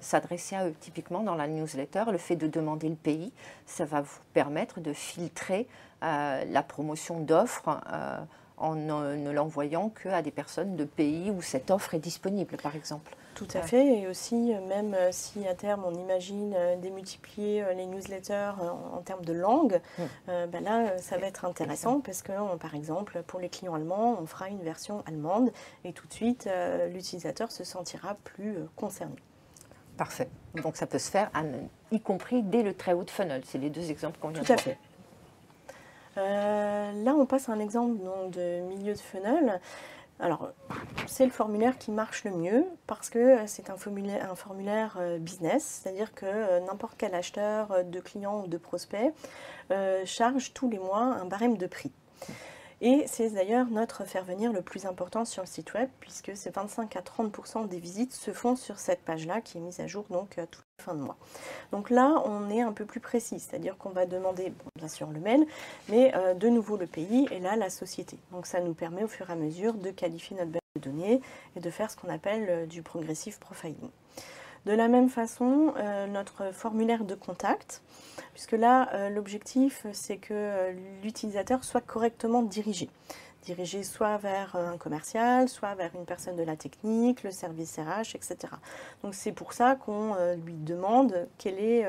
s'adresser 0.00 0.56
à 0.56 0.68
eux. 0.68 0.74
Typiquement, 0.80 1.22
dans 1.22 1.34
la 1.34 1.48
newsletter, 1.48 2.04
le 2.10 2.18
fait 2.18 2.36
de 2.36 2.46
demander 2.46 2.88
le 2.88 2.94
pays, 2.94 3.32
ça 3.66 3.84
va 3.84 4.00
vous 4.00 4.20
permettre 4.32 4.80
de 4.80 4.92
filtrer 4.92 5.66
euh, 6.04 6.44
la 6.50 6.62
promotion 6.62 7.20
d'offres 7.20 7.80
euh, 7.90 8.18
en 8.58 8.74
ne 8.74 9.30
l'envoyant 9.30 9.88
qu'à 9.88 10.20
des 10.20 10.30
personnes 10.30 10.76
de 10.76 10.84
pays 10.84 11.30
où 11.30 11.40
cette 11.40 11.70
offre 11.70 11.94
est 11.94 11.98
disponible, 11.98 12.56
par 12.58 12.76
exemple. 12.76 13.16
Tout 13.34 13.48
à 13.54 13.62
fait, 13.62 14.00
et 14.00 14.06
aussi, 14.06 14.52
euh, 14.52 14.60
même 14.68 14.94
si 15.10 15.46
à 15.48 15.54
terme 15.54 15.82
on 15.86 15.94
imagine 15.94 16.54
démultiplier 16.82 17.64
les 17.74 17.86
newsletters 17.86 18.52
en, 18.60 19.00
termes 19.00 19.24
de 19.24 19.32
langue, 19.32 19.80
hmm. 19.98 20.46
ben 20.50 20.62
là 20.62 20.98
ça 20.98 21.16
va 21.16 21.26
être 21.26 21.44
intéressant 21.44 22.00
parce 22.00 22.22
que, 22.22 22.56
par 22.56 22.74
exemple, 22.74 23.22
pour 23.26 23.40
les 23.40 23.48
clients 23.48 23.74
allemands, 23.74 24.18
on 24.20 24.26
fera 24.26 24.48
une 24.48 24.62
version 24.62 25.02
allemande 25.06 25.50
et 25.84 25.92
tout 25.92 26.06
de 26.06 26.12
suite 26.12 26.48
l'utilisateur 26.92 27.50
se 27.50 27.64
sentira 27.64 28.14
plus 28.24 28.58
concerné. 28.76 29.16
Parfait. 29.96 30.28
Donc 30.62 30.76
ça 30.76 30.86
peut 30.86 30.98
se 30.98 31.10
faire, 31.10 31.30
y 31.90 32.00
compris 32.00 32.42
dès 32.42 32.62
le 32.62 32.74
très 32.74 32.92
haut 32.92 33.04
de 33.04 33.10
funnel. 33.10 33.42
C'est 33.44 33.58
les 33.58 33.70
deux 33.70 33.90
exemples 33.90 34.18
qu'on 34.18 34.28
vient 34.28 34.42
Tout 34.42 34.52
à 34.52 34.56
fait. 34.56 34.78
Euh, 36.16 37.04
là, 37.04 37.14
on 37.14 37.26
passe 37.26 37.48
à 37.48 37.52
un 37.52 37.60
exemple 37.60 37.98
de 38.30 38.60
milieu 38.68 38.94
de 38.94 38.98
funnel. 38.98 39.60
Alors, 40.20 40.50
c'est 41.06 41.24
le 41.24 41.32
formulaire 41.32 41.76
qui 41.76 41.90
marche 41.90 42.22
le 42.24 42.30
mieux 42.30 42.64
parce 42.86 43.10
que 43.10 43.38
c'est 43.46 43.68
un 43.68 43.76
formulaire, 43.76 44.30
un 44.30 44.36
formulaire 44.36 44.96
euh, 45.00 45.18
business, 45.18 45.82
c'est-à-dire 45.82 46.14
que 46.14 46.24
euh, 46.24 46.60
n'importe 46.60 46.94
quel 46.96 47.14
acheteur 47.16 47.84
de 47.84 48.00
clients 48.00 48.42
ou 48.44 48.46
de 48.46 48.56
prospects 48.56 49.12
charge 50.04 50.52
tous 50.52 50.70
les 50.70 50.78
mois 50.78 51.02
un 51.02 51.24
barème 51.24 51.56
de 51.56 51.66
prix. 51.66 51.90
Et 52.86 53.04
c'est 53.06 53.30
d'ailleurs 53.30 53.70
notre 53.70 54.04
faire 54.04 54.24
venir 54.24 54.52
le 54.52 54.60
plus 54.60 54.84
important 54.84 55.24
sur 55.24 55.42
le 55.42 55.46
site 55.46 55.72
web, 55.72 55.88
puisque 56.00 56.32
c'est 56.34 56.54
25 56.54 56.94
à 56.96 57.00
30% 57.00 57.66
des 57.66 57.78
visites 57.78 58.12
se 58.12 58.30
font 58.30 58.56
sur 58.56 58.78
cette 58.78 59.00
page-là, 59.00 59.40
qui 59.40 59.56
est 59.56 59.60
mise 59.62 59.80
à 59.80 59.86
jour 59.86 60.04
donc 60.10 60.36
euh, 60.36 60.44
toute 60.50 60.66
fin 60.82 60.94
de 60.94 61.00
mois. 61.00 61.16
Donc 61.72 61.88
là, 61.88 62.22
on 62.26 62.50
est 62.50 62.60
un 62.60 62.74
peu 62.74 62.84
plus 62.84 63.00
précis, 63.00 63.40
c'est-à-dire 63.40 63.78
qu'on 63.78 63.88
va 63.88 64.04
demander, 64.04 64.52
bien 64.76 64.88
sûr, 64.88 65.08
le 65.08 65.18
mail, 65.18 65.46
mais 65.88 66.14
euh, 66.14 66.34
de 66.34 66.50
nouveau 66.50 66.76
le 66.76 66.86
pays 66.86 67.26
et 67.30 67.40
là, 67.40 67.56
la 67.56 67.70
société. 67.70 68.18
Donc 68.32 68.44
ça 68.44 68.60
nous 68.60 68.74
permet 68.74 69.02
au 69.02 69.08
fur 69.08 69.30
et 69.30 69.32
à 69.32 69.36
mesure 69.36 69.72
de 69.72 69.90
qualifier 69.90 70.36
notre 70.36 70.50
base 70.50 70.60
de 70.76 70.82
données 70.82 71.22
et 71.56 71.60
de 71.60 71.70
faire 71.70 71.90
ce 71.90 71.96
qu'on 71.96 72.10
appelle 72.10 72.46
euh, 72.50 72.66
du 72.66 72.82
progressive 72.82 73.38
profiling. 73.38 73.88
De 74.66 74.72
la 74.72 74.88
même 74.88 75.10
façon, 75.10 75.74
euh, 75.76 76.06
notre 76.06 76.54
formulaire 76.54 77.04
de 77.04 77.14
contact, 77.14 77.82
puisque 78.32 78.52
là, 78.52 78.88
euh, 78.94 79.10
l'objectif, 79.10 79.86
c'est 79.92 80.16
que 80.16 80.32
euh, 80.32 80.72
l'utilisateur 81.02 81.64
soit 81.64 81.82
correctement 81.82 82.42
dirigé. 82.42 82.88
Dirigé 83.42 83.82
soit 83.82 84.16
vers 84.16 84.56
un 84.56 84.78
commercial, 84.78 85.50
soit 85.50 85.74
vers 85.74 85.94
une 85.94 86.06
personne 86.06 86.36
de 86.36 86.42
la 86.42 86.56
technique, 86.56 87.24
le 87.24 87.30
service 87.30 87.76
RH, 87.76 88.16
etc. 88.16 88.38
Donc 89.02 89.14
c'est 89.14 89.32
pour 89.32 89.52
ça 89.52 89.76
qu'on 89.76 90.14
lui 90.42 90.54
demande 90.54 91.28
quelle 91.36 91.58
est 91.58 91.86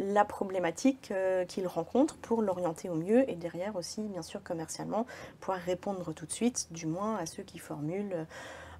la 0.00 0.24
problématique 0.24 1.12
qu'il 1.46 1.68
rencontre 1.68 2.16
pour 2.16 2.42
l'orienter 2.42 2.88
au 2.88 2.96
mieux 2.96 3.30
et 3.30 3.36
derrière 3.36 3.76
aussi, 3.76 4.02
bien 4.02 4.22
sûr, 4.22 4.42
commercialement, 4.42 5.06
pouvoir 5.38 5.60
répondre 5.60 6.12
tout 6.12 6.26
de 6.26 6.32
suite, 6.32 6.66
du 6.72 6.86
moins 6.86 7.18
à 7.18 7.26
ceux 7.26 7.44
qui 7.44 7.60
formulent 7.60 8.26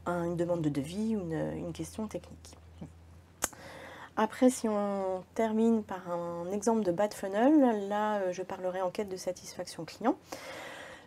une 0.08 0.34
demande 0.34 0.62
de 0.62 0.68
devis 0.68 1.14
ou 1.14 1.30
une 1.30 1.72
question 1.72 2.08
technique. 2.08 2.56
Après, 4.22 4.50
si 4.50 4.68
on 4.68 5.24
termine 5.34 5.82
par 5.82 6.10
un 6.10 6.52
exemple 6.52 6.82
de 6.82 6.92
bad 6.92 7.14
funnel, 7.14 7.88
là, 7.88 8.16
euh, 8.16 8.32
je 8.32 8.42
parlerai 8.42 8.82
en 8.82 8.90
quête 8.90 9.08
de 9.08 9.16
satisfaction 9.16 9.86
client. 9.86 10.14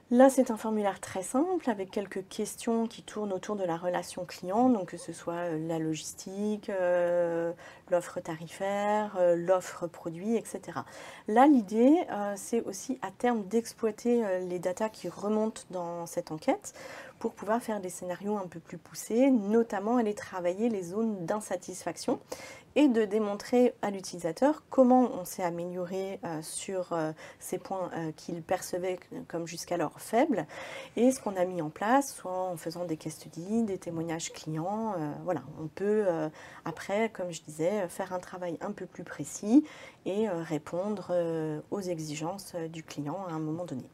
Là, 0.10 0.32
c'est 0.32 0.50
un 0.50 0.58
formulaire 0.58 1.00
très 1.00 1.22
simple 1.22 1.70
avec 1.70 1.91
quelques 1.91 2.27
questions 2.27 2.88
qui 2.88 3.03
tournent 3.03 3.32
autour 3.32 3.55
de 3.55 3.63
la 3.63 3.77
relation 3.77 4.25
client, 4.25 4.67
donc 4.67 4.88
que 4.88 4.98
ce 4.98 5.13
soit 5.13 5.46
euh, 5.46 5.67
la 5.67 5.77
logistique, 5.77 6.72
euh, 6.72 7.51
l'offre 7.91 8.20
tarifaire, 8.20 9.15
l'offre 9.36 9.86
produit, 9.86 10.36
etc. 10.36 10.79
Là, 11.27 11.46
l'idée, 11.46 11.96
c'est 12.36 12.62
aussi 12.62 12.98
à 13.03 13.12
terme 13.12 13.43
d'exploiter 13.43 14.24
les 14.39 14.58
datas 14.58 14.89
qui 14.89 15.08
remontent 15.08 15.62
dans 15.70 16.08
cette 16.08 16.32
enquête 16.32 16.74
pour 17.24 17.36
pouvoir 17.36 17.63
faire 17.63 17.80
des 17.80 17.88
scénarios 17.88 18.36
un 18.38 18.48
peu 18.48 18.60
plus 18.60 18.77
poussés, 18.77 19.32
notamment 19.32 19.96
aller 19.96 20.13
travailler 20.13 20.68
les 20.68 20.84
zones 20.84 21.25
d'insatisfaction 21.25 22.20
et 22.75 22.89
de 22.89 23.06
démontrer 23.06 23.74
à 23.82 23.92
l'utilisateur 23.92 24.62
comment 24.70 25.10
on 25.18 25.24
s'est 25.24 25.42
amélioré 25.42 26.20
euh, 26.25 26.42
sur 26.42 26.92
euh, 26.92 27.13
ces 27.39 27.60
points 27.60 27.89
euh, 27.96 28.12
qu'il 28.12 28.44
percevait 28.44 29.00
comme 29.30 29.48
jusqu'alors 29.48 30.01
faibles 30.01 30.46
et 30.98 31.13
ce 31.13 31.22
qu'on 31.22 31.38
a 31.38 31.46
mis 31.46 31.62
en 31.62 31.70
place, 31.70 32.13
soit 32.13 32.38
en 32.38 32.58
faisant 32.58 32.84
des 32.84 32.98
case 32.98 33.18
des 33.38 33.77
témoignages 33.77 34.34
clients. 34.34 34.96
voilà, 35.24 35.44
on 35.62 35.68
peut 35.68 36.06
après, 36.65 37.10
comme 37.10 37.32
je 37.32 37.42
disais, 37.42 37.88
faire 37.88 38.12
un 38.12 38.20
travail 38.20 38.58
un 38.60 38.74
peu 38.74 38.86
plus 38.86 39.06
précis 39.06 39.63
et 40.06 40.27
répondre 40.27 41.13
aux 41.72 41.82
exigences 41.82 42.56
du 42.56 42.84
client 42.84 43.25
à 43.30 43.32
un 43.32 43.39
moment 43.39 43.63
donné. 43.63 43.86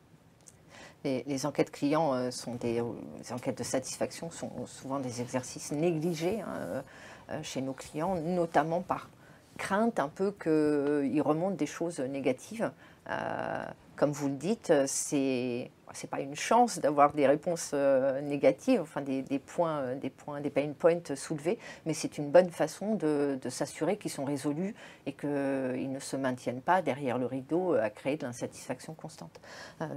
Les, 1.06 1.46
enquêtes 1.46 1.72
clients 1.72 2.30
sont 2.30 2.56
des 2.56 2.84
enquêtes 3.32 3.58
de 3.58 3.64
satisfaction 3.64 4.32
sont 4.32 4.52
souvent 4.66 5.00
des 5.00 5.22
exercices 5.22 5.72
négligés. 5.72 6.42
Hein, 6.42 6.84
euh, 7.32 7.44
chez 7.44 7.62
nos 7.62 7.74
clients, 7.74 8.16
notamment 8.16 8.82
par 8.82 9.10
crainte 9.58 10.00
un 10.00 10.08
peu 10.08 10.32
qu'ils 10.32 11.22
remontent 11.22 11.56
des 11.56 11.68
choses 11.68 12.00
négatives. 12.00 12.72
Euh, 13.10 13.66
comme 13.96 14.12
vous 14.12 14.30
le 14.30 14.36
dites, 14.36 14.72
c'est 14.86 15.72
c'est 15.92 16.10
pas 16.10 16.20
une 16.20 16.36
chance 16.36 16.78
d'avoir 16.78 17.14
des 17.14 17.26
réponses 17.26 17.72
euh, 17.74 18.22
négatives, 18.22 18.80
enfin 18.80 19.02
des, 19.02 19.24
points, 19.40 19.96
des 19.96 20.12
points, 20.12 20.40
des 20.40 20.52
pain 20.52 20.72
points 20.78 21.16
soulevés, 21.16 21.58
mais 21.88 21.96
c'est 21.96 22.20
une 22.20 22.30
bonne 22.30 22.52
façon 22.52 22.94
de, 22.94 23.40
s'assurer 23.50 23.98
qu'ils 23.98 24.12
sont 24.12 24.24
résolus 24.24 24.76
et 25.08 25.14
qu'ils 25.14 25.92
ne 25.92 26.00
se 26.00 26.16
maintiennent 26.16 26.62
pas 26.62 26.84
derrière 26.84 27.18
le 27.18 27.26
rideau 27.26 27.74
à 27.74 27.90
créer 27.90 28.18
de 28.18 28.26
l'insatisfaction 28.28 28.94
constante. 28.94 29.42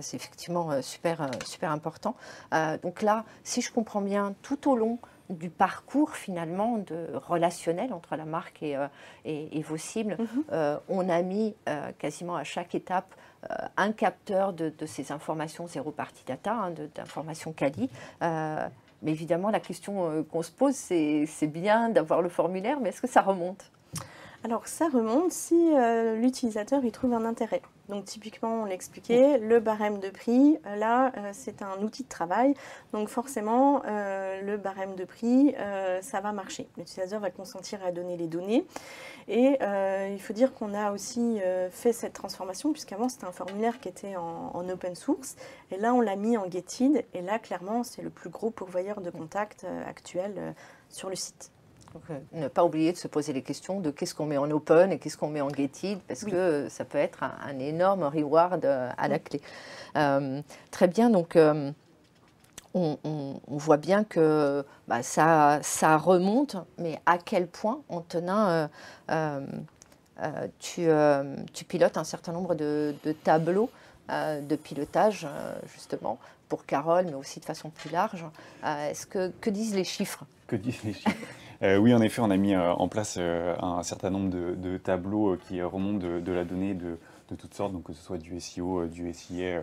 c'est 0.00 0.16
effectivement 0.16 0.81
super, 0.81 1.31
super 1.45 1.71
important. 1.71 2.16
donc 2.83 3.02
là, 3.02 3.26
si 3.45 3.61
je 3.61 3.71
comprends 3.71 4.00
bien, 4.00 4.35
tout 4.40 4.71
au 4.71 4.76
long 4.76 4.99
du 5.31 5.50
parcours 5.50 6.14
finalement 6.17 6.79
de 6.79 7.09
relationnel 7.14 7.93
entre 7.93 8.17
la 8.17 8.25
marque 8.25 8.62
et, 8.62 8.76
euh, 8.76 8.87
et, 9.25 9.62
vos 9.62 9.76
cibles. 9.76 10.17
Mhm. 10.19 10.45
Euh, 10.52 10.79
on 10.88 11.09
a 11.09 11.23
mis 11.23 11.55
euh, 11.69 11.91
quasiment 11.99 12.37
à 12.37 12.45
chaque 12.45 12.75
étape 12.75 13.14
un 13.76 13.91
capteur 13.91 14.52
de, 14.52 14.73
ces 14.87 15.11
informations 15.11 15.67
zéro 15.67 15.91
party 15.91 16.23
data, 16.25 16.52
hein, 16.52 16.75
d'informations 16.95 17.52
quali. 17.52 17.91
mais 18.21 19.11
évidemment, 19.11 19.50
la 19.50 19.59
question 19.59 20.25
qu'on 20.31 20.43
se 20.43 20.52
pose, 20.52 20.76
c'est 20.76 21.47
bien 21.49 21.88
d'avoir 21.88 22.23
le 22.23 22.29
formulaire, 22.29 22.79
mais 22.79 22.91
est-ce 22.91 23.00
que 23.00 23.09
ça 23.09 23.21
remonte? 23.21 23.73
Alors 24.45 24.67
ça 24.67 24.89
remonte 24.89 25.33
si 25.33 25.71
l'utilisateur 26.17 26.85
y 26.85 26.91
trouve 26.91 27.15
un 27.15 27.25
intérêt. 27.25 27.63
Donc 27.93 28.07
typiquement, 28.07 28.63
on 28.63 28.65
l'expliquait, 28.65 29.39
le 29.39 29.61
barème 29.61 29.99
de 29.99 30.09
prix, 30.09 30.59
euh, 30.67 30.77
là, 30.77 31.13
euh, 31.17 31.31
c'est 31.33 31.61
un 31.61 31.83
outil 31.83 32.05
de 32.05 32.09
travail. 32.09 32.55
Donc 32.95 33.09
forcément, 33.09 33.83
euh, 33.87 34.41
le 34.41 34.57
barème 34.57 34.95
de 34.95 35.05
prix, 35.05 35.55
ça 36.01 36.21
va 36.21 36.33
marcher. 36.33 36.69
L'utilisateur 36.79 37.21
va 37.21 37.31
consentir 37.31 37.85
à 37.85 37.93
donner 37.93 38.17
les 38.17 38.29
données. 38.29 38.65
Et 39.29 39.59
il 40.11 40.21
faut 40.21 40.33
dire 40.33 40.53
qu'on 40.55 40.75
a 40.75 40.93
aussi 40.93 41.39
fait 41.71 41.93
cette 41.93 42.15
transformation, 42.15 42.73
puisqu'avant, 42.73 43.09
c'était 43.09 43.27
un 43.27 43.33
formulaire 43.33 43.79
qui 43.79 43.89
était 43.89 44.17
en, 44.17 44.69
open 44.69 44.95
source. 44.95 45.37
Et 45.71 45.77
là, 45.77 45.95
on 45.95 46.01
l'a 46.01 46.17
mis 46.17 46.37
en 46.37 46.51
Getid. 46.51 47.05
Et 47.15 47.23
là, 47.23 47.39
clairement, 47.39 47.85
c'est 47.85 48.03
le 48.03 48.11
plus 48.11 48.31
gros 48.31 48.51
pourvoyeur 48.51 49.01
de 49.01 49.11
contact 49.11 49.67
actuel 49.87 50.55
sur 50.89 51.09
le 51.09 51.17
site. 51.17 51.51
Euh, 52.11 52.19
ne 52.33 52.49
pas 52.49 52.65
oublier 52.65 52.93
de 52.93 52.97
se 52.97 53.09
poser 53.09 53.33
les 53.33 53.43
questions 53.43 53.81
de 53.81 53.91
qu'est-ce 53.91 54.15
qu'on 54.15 54.27
met 54.27 54.39
en 54.39 54.51
open 54.51 54.93
et 54.93 54.99
qu'est-ce 54.99 55.17
qu'on 55.17 55.29
met 55.29 55.41
en 55.41 55.49
gated, 55.49 55.99
parce 56.09 56.25
que 56.25 56.69
ça 56.69 56.85
peut 56.85 56.99
être 56.99 57.23
un, 57.23 57.59
énorme 57.59 58.05
reward 58.05 58.65
euh, 58.65 58.91
à 58.97 59.09
la 59.09 59.19
clé. 59.19 59.41
Euh, 59.97 60.41
très 60.71 60.89
bien, 60.89 61.11
donc 61.11 61.39
on, 62.75 62.99
voit 63.49 63.77
bien 63.77 64.05
que 64.05 64.65
bah, 64.89 65.03
ça, 65.03 65.61
ça, 65.63 65.97
remonte, 65.97 66.57
mais 66.79 66.99
à 67.07 67.19
quel 67.19 67.47
point, 67.47 67.81
en 67.89 68.01
tenant, 68.01 68.69
tu, 70.59 70.89
tu, 71.53 71.65
pilotes 71.65 71.97
un 71.97 72.05
certain 72.05 72.33
nombre 72.33 72.55
de, 72.55 72.95
tableaux 73.25 73.71
de 74.09 74.57
pilotage, 74.57 75.27
justement, 75.75 76.19
pour 76.49 76.65
Carole, 76.65 77.07
mais 77.07 77.15
aussi 77.15 77.41
de 77.41 77.45
façon 77.45 77.71
plus 77.71 77.91
large. 77.91 78.25
Est-ce 78.65 79.07
que, 79.07 79.31
que 79.41 79.51
disent 79.51 79.75
les 79.75 79.85
chiffres? 79.85 80.25
Que 80.47 80.57
disent 80.57 80.83
les 80.85 80.95
chiffres? 80.95 81.11
Euh, 81.62 81.76
oui, 81.76 81.95
en 81.95 82.00
effet, 82.00 82.21
on 82.21 82.31
a 82.31 82.37
mis 82.37 82.54
euh, 82.54 82.73
en 82.73 82.88
place 82.88 83.16
euh, 83.19 83.54
un 83.61 83.83
certain 83.83 84.11
nombre 84.11 84.31
de, 84.31 84.76
tableaux 84.78 85.37
qui 85.37 85.62
remontent 85.62 85.99
de, 85.99 86.33
la 86.33 86.45
donnée 86.45 86.75
de, 86.75 86.99
toutes 87.38 87.54
sortes, 87.54 87.73
donc 87.73 87.85
que 87.85 87.92
ce 87.92 88.02
soit 88.02 88.19
du 88.19 88.38
SEO, 88.40 88.87
du 88.87 89.12
SIA 89.12 89.62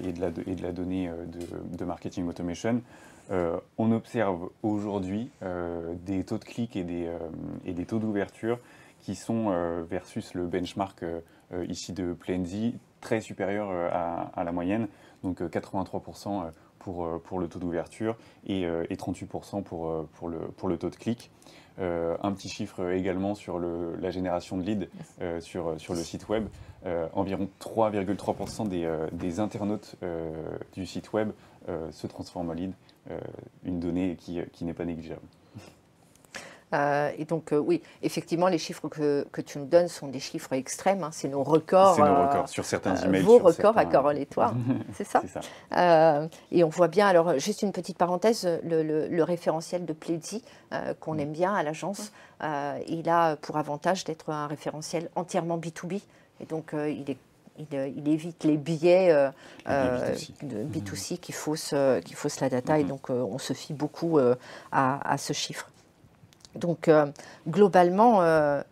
et, 0.00 0.12
de 0.12 0.20
la, 0.20 0.28
et 0.46 0.54
de 0.54 0.62
la 0.62 0.72
donnée 0.72 1.10
de, 1.78 1.84
marketing 1.84 2.28
automation. 2.28 2.82
on 3.30 3.92
observe 3.92 4.50
aujourd'hui 4.62 5.30
des 6.04 6.22
taux 6.24 6.36
de 6.36 6.44
clics 6.44 6.76
et 6.76 6.84
des, 6.84 7.10
et 7.64 7.72
des 7.72 7.86
taux 7.86 7.98
d'ouverture 7.98 8.58
qui 9.00 9.14
sont 9.14 9.50
versus 9.88 10.34
le 10.34 10.46
benchmark 10.46 11.02
ici 11.66 11.94
de 11.94 12.12
Plenzy 12.12 12.74
très 13.00 13.22
supérieurs 13.22 13.70
à, 13.70 14.44
la 14.44 14.52
moyenne, 14.52 14.86
donc 15.22 15.40
83% 15.40 16.50
pour, 16.88 17.04
euh, 17.04 17.18
pour 17.18 17.38
le 17.38 17.48
taux 17.48 17.58
d'ouverture 17.58 18.16
et, 18.46 18.64
euh, 18.64 18.86
et, 18.88 18.96
38% 18.96 19.62
pour, 19.62 19.88
euh, 19.88 20.08
pour, 20.14 20.28
le, 20.28 20.38
pour 20.38 20.70
le 20.70 20.78
taux 20.78 20.88
de 20.88 20.96
clic. 20.96 21.30
un 21.78 22.32
petit 22.32 22.48
chiffre 22.48 22.90
également 22.90 23.34
sur 23.36 23.58
le, 23.58 23.94
la 24.00 24.10
génération 24.10 24.56
de 24.56 24.62
leads 24.62 24.88
sur, 25.40 25.78
sur 25.78 25.94
le 25.94 26.02
site 26.02 26.28
web. 26.28 26.48
environ 27.12 27.48
3,3% 27.60 28.66
des, 28.66 28.90
des, 29.12 29.38
internautes 29.38 29.94
du 30.74 30.86
site 30.86 31.12
web 31.12 31.30
se 31.92 32.06
transforment 32.08 32.50
en 32.50 32.54
lead, 32.54 32.72
une 33.62 33.78
donnée 33.78 34.16
qui, 34.16 34.40
qui 34.52 34.64
n'est 34.64 34.74
pas 34.74 34.86
négligeable. 34.86 35.22
Euh, 36.74 37.10
et 37.16 37.24
donc, 37.24 37.52
euh, 37.52 37.58
oui, 37.58 37.82
effectivement, 38.02 38.48
les 38.48 38.58
chiffres 38.58 38.88
que, 38.88 39.26
que, 39.32 39.40
tu 39.40 39.58
nous 39.58 39.64
donnes 39.64 39.88
sont 39.88 40.08
des 40.08 40.20
chiffres 40.20 40.52
extrêmes. 40.52 41.02
Hein, 41.02 41.10
c'est 41.12 41.28
nos 41.28 41.42
records. 41.42 41.94
C'est 41.94 42.02
nos 42.02 42.08
euh, 42.08 42.26
records 42.26 42.48
sur 42.48 42.64
certains 42.64 42.96
emails. 42.96 43.22
Vos 43.22 43.38
records 43.38 43.78
à 43.78 43.86
Carole 43.86 44.18
et 44.18 44.26
toi, 44.26 44.52
c'est 44.92 45.04
ça, 45.04 45.22
ça. 45.70 46.28
Et 46.50 46.64
on 46.64 46.68
voit 46.68 46.88
bien, 46.88 47.06
alors, 47.06 47.38
juste 47.38 47.62
une 47.62 47.72
petite 47.72 47.96
parenthèse, 47.96 48.46
le, 48.64 48.82
le, 48.82 49.22
référentiel 49.22 49.84
de 49.84 49.92
Pledzi, 49.92 50.42
qu'on 51.00 51.14
mm. 51.14 51.20
aime 51.20 51.32
bien 51.32 51.54
à 51.54 51.62
l'agence, 51.62 52.12
il 52.86 53.08
a 53.08 53.36
pour 53.36 53.56
avantage 53.56 54.04
d'être 54.04 54.30
un 54.30 54.46
référentiel 54.46 55.08
entièrement 55.16 55.58
B2B. 55.58 56.02
Et 56.40 56.44
donc, 56.46 56.72
il 56.74 57.10
est 57.10 57.16
il, 57.72 58.08
évite 58.08 58.44
les 58.44 58.56
de 58.56 59.32
B2C 59.66 61.14
mm. 61.14 61.18
qui 61.18 61.32
faussent, 61.32 61.74
qui 62.04 62.14
faussent 62.14 62.40
la 62.40 62.48
data 62.48 62.78
et 62.78 62.84
mm-hmm. 62.84 62.86
donc 62.86 63.10
on 63.10 63.38
se 63.38 63.52
fie 63.52 63.72
beaucoup 63.72 64.20
à, 64.70 65.12
à, 65.12 65.18
ce 65.18 65.32
chiffre. 65.32 65.68
Donc, 66.58 66.88
euh, 66.88 67.06
globalement, 67.48 68.22
euh, 68.22 68.62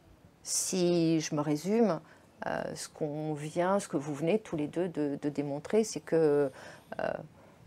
si 0.42 1.20
je 1.20 1.34
me 1.34 1.40
résume, 1.40 2.00
euh, 2.46 2.62
ce 2.74 2.88
qu'on 2.88 3.32
vient, 3.32 3.78
ce 3.78 3.88
que 3.88 3.96
vous 3.96 4.14
venez 4.14 4.38
tous 4.38 4.56
les 4.56 4.66
deux 4.66 4.88
de, 4.88 5.28
démontrer, 5.28 5.84
c'est 5.84 6.00
que 6.00 6.50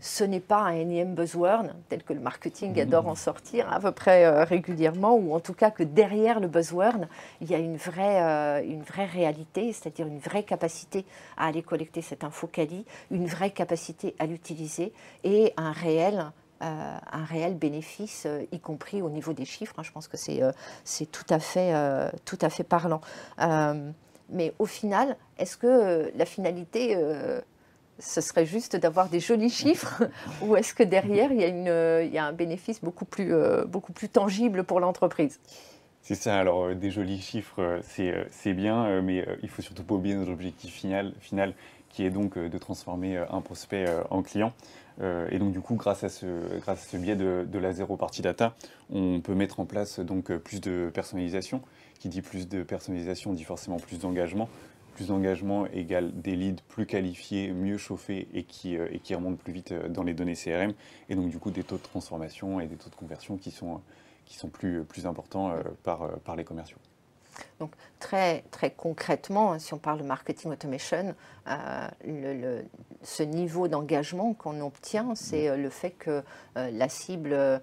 ce 0.02 0.24
n'est 0.24 0.40
pas 0.40 0.60
un 0.60 0.74
énième 0.76 1.14
buzzword, 1.14 1.66
tel 1.90 2.02
que 2.02 2.14
le 2.14 2.20
marketing 2.20 2.74
mmh. 2.74 2.80
adore 2.80 3.06
en 3.06 3.14
sortir 3.14 3.70
à 3.70 3.80
peu 3.80 3.92
près 3.92 4.44
régulièrement, 4.44 5.14
ou 5.14 5.34
en 5.34 5.40
tout 5.40 5.52
cas 5.52 5.70
que 5.70 5.82
derrière 5.82 6.40
le 6.40 6.48
buzzword, 6.48 7.06
il 7.42 7.50
y 7.50 7.54
a 7.54 7.58
une 7.58 7.76
vraie, 7.76 8.64
une 8.66 8.82
vraie 8.82 9.04
réalité, 9.04 9.74
c'est-à-dire 9.74 10.06
une 10.06 10.18
vraie 10.18 10.44
capacité 10.44 11.04
à 11.36 11.48
aller 11.48 11.62
collecter 11.62 12.00
cette 12.00 12.24
info 12.24 12.46
quali, 12.46 12.86
une 13.10 13.26
vraie 13.26 13.50
capacité 13.50 14.14
à 14.18 14.24
l'utiliser 14.24 14.94
et 15.22 15.52
un 15.58 15.72
réel 15.72 16.32
un 16.60 17.24
réel 17.24 17.54
bénéfice, 17.54 18.24
euh, 18.26 18.44
y 18.52 18.60
compris 18.60 19.02
au 19.02 19.10
niveau 19.10 19.32
des 19.32 19.44
chiffres. 19.44 19.74
Hein. 19.78 19.82
je 19.82 19.92
pense 19.92 20.08
que 20.08 20.16
c'est 20.16 20.42
euh, 20.42 20.52
tout, 21.12 21.24
à 21.30 22.50
fait, 22.50 22.64
parlant. 22.64 23.00
mais 24.28 24.52
au 24.58 24.66
final, 24.66 25.16
est-ce 25.38 25.56
que 25.56 26.12
la 26.14 26.24
finalité 26.24 26.96
ce 27.98 28.22
serait 28.22 28.46
juste 28.46 28.76
d'avoir 28.76 29.10
des 29.10 29.20
jolis 29.20 29.50
chiffres 29.50 30.04
ou 30.42 30.56
est-ce 30.56 30.72
que 30.72 30.82
derrière, 30.82 31.32
il 31.32 31.40
y, 31.40 32.18
a 32.18 32.24
un 32.24 32.32
bénéfice 32.32 32.82
beaucoup 32.82 33.04
plus, 33.04 33.28
tangible 34.10 34.64
pour 34.64 34.80
l'entreprise? 34.80 35.40
C'est 36.02 36.14
ça, 36.14 36.38
alors 36.38 36.74
des 36.74 36.90
jolis 36.90 37.20
chiffres, 37.20 37.80
c'est 37.82 38.52
bien, 38.54 39.02
mais 39.02 39.26
il 39.42 39.48
faut 39.48 39.62
surtout 39.62 39.84
pas 39.84 39.94
oublier 39.94 40.14
notre 40.14 40.32
objectif 40.32 40.72
final 40.72 41.54
qui 41.90 42.04
est 42.04 42.10
donc 42.10 42.38
de 42.38 42.58
transformer 42.58 43.16
un 43.16 43.40
prospect 43.40 43.86
en 44.10 44.22
client. 44.22 44.52
Euh, 45.00 45.28
et 45.30 45.38
donc 45.38 45.52
du 45.52 45.60
coup, 45.60 45.74
grâce 45.74 46.04
à 46.04 46.08
ce, 46.08 46.96
biais 46.96 47.16
de, 47.16 47.58
la 47.58 47.72
zéro 47.72 47.96
partie 47.96 48.22
data, 48.22 48.54
on 48.90 49.20
peut 49.20 49.34
mettre 49.34 49.60
en 49.60 49.66
place 49.66 50.00
donc 50.00 50.36
plus 50.38 50.60
de 50.60 50.90
personnalisation. 50.92 51.62
Qui 51.98 52.08
dit 52.08 52.22
plus 52.22 52.48
de 52.48 52.62
personnalisation 52.62 53.34
dit 53.34 53.44
forcément 53.44 53.76
plus 53.76 53.98
d'engagement. 53.98 54.48
Plus 54.94 55.08
d'engagement 55.08 55.66
égale 55.66 56.12
des 56.20 56.34
leads 56.34 56.62
plus 56.68 56.86
qualifiés, 56.86 57.52
mieux 57.52 57.78
chauffés 57.78 58.28
et 58.34 58.42
qui, 58.42 58.76
euh, 58.76 58.88
remontent 59.10 59.36
plus 59.36 59.52
vite 59.52 59.72
euh, 59.72 59.88
dans 59.88 60.02
les 60.02 60.14
données 60.14 60.34
CRM. 60.34 60.72
Et 61.08 61.14
donc 61.14 61.30
du 61.30 61.38
coup, 61.38 61.50
des 61.50 61.62
taux 61.62 61.76
de 61.76 61.82
transformation 61.82 62.60
et 62.60 62.66
des 62.66 62.76
taux 62.76 62.90
de 62.90 62.94
conversion 62.94 63.36
qui 63.36 63.50
sont, 63.50 63.82
plus, 64.52 65.06
importants 65.06 65.54
par 65.82 66.36
les 66.36 66.44
commerciaux. 66.44 66.78
Donc 67.58 67.72
très, 67.98 68.44
très 68.50 68.70
concrètement, 68.70 69.52
hein, 69.52 69.58
si 69.58 69.74
on 69.74 69.78
parle 69.78 69.98
de 69.98 70.04
marketing 70.04 70.52
automation, 70.52 71.14
euh, 71.48 72.62
ce 73.02 73.22
niveau 73.22 73.68
d'engagement 73.68 74.34
qu'on 74.34 74.60
obtient, 74.60 75.14
c'est 75.14 75.48
euh, 75.48 75.56
le 75.56 75.70
fait 75.70 75.90
que 75.90 76.22
euh, 76.56 76.70
la 76.72 76.88
cible 76.88 77.60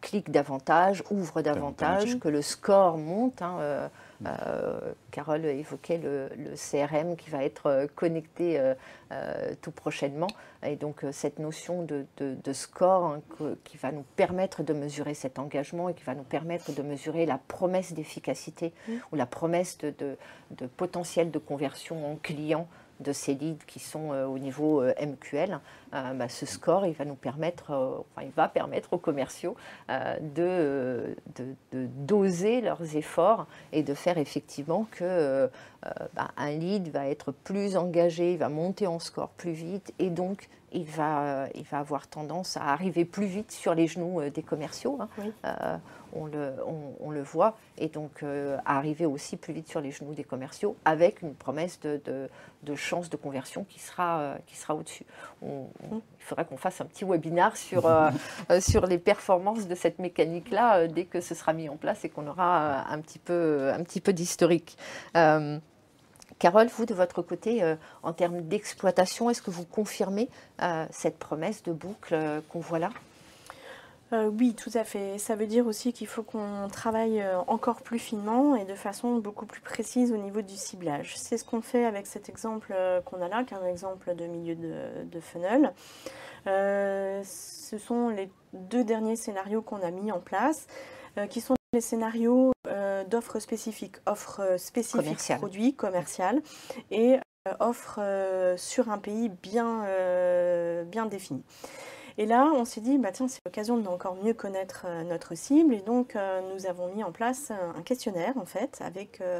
clique 0.00 0.32
davantage, 0.32 1.04
ouvre 1.12 1.40
davantage, 1.40 2.18
que 2.18 2.28
le 2.28 2.42
score 2.42 2.98
monte. 2.98 3.40
Hein, 3.40 3.88
euh, 4.26 4.92
Carole 5.10 5.44
évoquait 5.44 5.98
le, 5.98 6.28
CRM 6.54 7.16
qui 7.16 7.30
va 7.30 7.44
être 7.44 7.66
euh, 7.66 7.86
connecté 7.94 8.58
euh, 8.58 9.54
tout 9.60 9.70
prochainement. 9.70 10.28
Et 10.64 10.76
donc 10.76 11.04
cette 11.12 11.38
notion 11.38 11.82
de, 11.82 12.52
score 12.52 13.04
hein, 13.04 13.22
qui 13.64 13.76
va 13.76 13.92
nous 13.92 14.04
permettre 14.16 14.62
de 14.62 14.72
mesurer 14.72 15.14
cet 15.14 15.38
engagement 15.38 15.88
et 15.88 15.94
qui 15.94 16.04
va 16.04 16.14
nous 16.14 16.24
permettre 16.24 16.72
de 16.72 16.82
mesurer 16.82 17.26
la 17.26 17.38
promesse 17.38 17.92
d'efficacité 17.92 18.72
ou 19.12 19.16
la 19.16 19.26
promesse 19.26 19.78
de, 19.78 20.16
potentiel 20.76 21.30
de 21.30 21.38
conversion 21.38 22.10
en 22.10 22.16
client 22.16 22.66
de 23.00 23.12
ces 23.12 23.34
leads 23.34 23.64
qui 23.66 23.80
sont 23.80 24.12
euh, 24.12 24.26
au 24.26 24.38
niveau 24.38 24.82
euh, 24.82 24.94
MQL, 25.00 25.58
euh, 25.94 26.14
bah, 26.14 26.28
ce 26.28 26.46
score, 26.46 26.86
il 26.86 26.94
va 26.94 27.04
nous 27.04 27.14
permettre, 27.14 27.72
enfin, 28.14 28.26
il 28.26 28.32
va 28.32 28.48
permettre 28.48 28.92
aux 28.92 28.98
commerciaux 28.98 29.56
de, 29.88 31.16
de, 31.36 31.86
doser 31.96 32.60
leurs 32.60 32.96
efforts 32.96 33.46
et 33.72 33.82
de 33.82 33.94
faire 33.94 34.18
effectivement 34.18 34.86
que 34.90 35.48
bah, 36.14 36.28
un 36.36 36.50
lead 36.50 36.88
va 36.88 37.06
être 37.06 37.30
plus 37.30 37.76
engagé, 37.76 38.32
il 38.32 38.38
va 38.38 38.48
monter 38.48 38.86
en 38.86 38.98
score 38.98 39.28
plus 39.28 39.52
vite 39.52 39.92
et 39.98 40.10
donc 40.10 40.48
il 40.72 40.84
va, 40.84 41.46
il 41.54 41.64
va 41.64 41.78
avoir 41.78 42.08
tendance 42.08 42.56
à 42.56 42.64
arriver 42.64 43.04
plus 43.04 43.26
vite 43.26 43.52
sur 43.52 43.74
les 43.74 43.86
genoux 43.86 44.20
des 44.30 44.42
commerciaux. 44.42 44.98
Hein 45.44 45.80
on 46.14 46.26
le, 46.26 46.54
on, 47.00 47.10
le 47.10 47.22
voit, 47.22 47.56
et 47.78 47.88
donc 47.88 48.22
euh, 48.22 48.56
arriver 48.64 49.06
aussi 49.06 49.36
plus 49.36 49.52
vite 49.52 49.68
sur 49.68 49.80
les 49.80 49.90
genoux 49.90 50.14
des 50.14 50.24
commerciaux 50.24 50.76
avec 50.84 51.22
une 51.22 51.34
promesse 51.34 51.80
de, 51.80 52.00
de, 52.62 52.74
chance 52.74 53.10
de 53.10 53.16
conversion 53.16 53.64
qui 53.64 53.78
sera, 53.78 54.20
euh, 54.20 54.36
qui 54.46 54.56
sera 54.56 54.74
au-dessus. 54.74 55.04
il 55.42 55.66
faudrait 56.18 56.44
qu'on 56.44 56.56
fasse 56.56 56.80
un 56.80 56.86
petit 56.86 57.04
webinar 57.04 57.56
sur, 57.56 57.86
euh, 57.86 58.10
sur 58.60 58.86
les 58.86 58.98
performances 58.98 59.68
de 59.68 59.74
cette 59.74 59.98
mécanique-là 59.98 60.88
dès 60.88 61.04
que 61.04 61.20
ce 61.20 61.34
sera 61.34 61.52
mis 61.52 61.68
en 61.68 61.76
place 61.76 62.04
et 62.04 62.08
qu'on 62.08 62.26
aura 62.26 62.88
un 62.88 63.00
petit 63.00 63.18
peu, 63.18 63.70
un 63.72 63.82
petit 63.82 64.00
peu 64.00 64.12
d'historique. 64.12 64.76
Carole, 66.40 66.66
vous, 66.66 66.84
de 66.84 66.94
votre 66.94 67.22
côté, 67.22 67.62
en 68.02 68.12
termes 68.12 68.42
d'exploitation, 68.42 69.30
est-ce 69.30 69.40
que 69.40 69.52
vous 69.52 69.64
confirmez 69.64 70.28
cette 70.90 71.18
promesse 71.18 71.62
de 71.62 71.72
boucle 71.72 72.16
qu'on 72.48 72.60
voit 72.60 72.80
là? 72.80 72.90
Euh, 74.14 74.30
oui, 74.38 74.54
tout 74.54 74.70
à 74.74 74.84
fait. 74.84 75.18
Ça 75.18 75.34
veut 75.34 75.46
dire 75.46 75.66
aussi 75.66 75.92
qu'il 75.92 76.06
faut 76.06 76.22
qu'on 76.22 76.68
travaille 76.70 77.20
euh, 77.20 77.38
encore 77.48 77.82
plus 77.82 77.98
finement 77.98 78.54
et 78.54 78.64
de 78.64 78.74
façon 78.74 79.16
beaucoup 79.16 79.46
plus 79.46 79.60
précise 79.60 80.12
au 80.12 80.16
niveau 80.16 80.40
du 80.40 80.54
ciblage. 80.54 81.16
C'est 81.16 81.36
ce 81.36 81.44
qu'on 81.44 81.62
fait 81.62 81.84
avec 81.84 82.06
cet 82.06 82.28
exemple 82.28 82.72
euh, 82.74 83.00
qu'on 83.00 83.20
a 83.20 83.28
là, 83.28 83.42
qui 83.42 83.54
est 83.54 83.56
un 83.56 83.66
exemple 83.66 84.14
de 84.14 84.26
milieu 84.26 84.54
de, 84.54 85.20
funnel. 85.20 85.72
ce 86.46 87.78
sont 87.78 88.08
les 88.08 88.30
deux 88.52 88.84
derniers 88.84 89.16
scénarios 89.16 89.62
qu'on 89.62 89.82
a 89.82 89.90
mis 89.90 90.12
en 90.12 90.20
place, 90.20 90.66
qui 91.30 91.40
sont 91.40 91.54
les 91.72 91.80
scénarios 91.80 92.52
d'offres 93.08 93.38
spécifiques, 93.38 93.96
offres 94.06 94.56
spécifiques 94.58 95.38
produits 95.38 95.74
commerciales 95.74 96.42
et 96.90 97.16
offres 97.60 98.00
sur 98.56 98.90
un 98.90 98.98
pays 98.98 99.28
bien, 99.28 99.86
bien 100.84 101.06
défini. 101.06 101.42
Et 102.16 102.26
là, 102.26 102.52
on 102.54 102.64
s'est 102.64 102.80
dit, 102.80 102.96
bah, 102.98 103.10
tiens, 103.12 103.26
c'est 103.26 103.40
l'occasion 103.44 103.76
d'encore 103.76 104.16
mieux 104.22 104.34
connaître 104.34 104.84
euh, 104.86 105.02
notre 105.02 105.34
cible. 105.34 105.74
Et 105.74 105.80
donc, 105.80 106.14
euh, 106.14 106.40
nous 106.54 106.66
avons 106.66 106.92
mis 106.94 107.02
en 107.02 107.10
place 107.10 107.50
un 107.50 107.82
questionnaire, 107.82 108.36
en 108.36 108.46
fait, 108.46 108.80
avec 108.84 109.20
euh, 109.20 109.38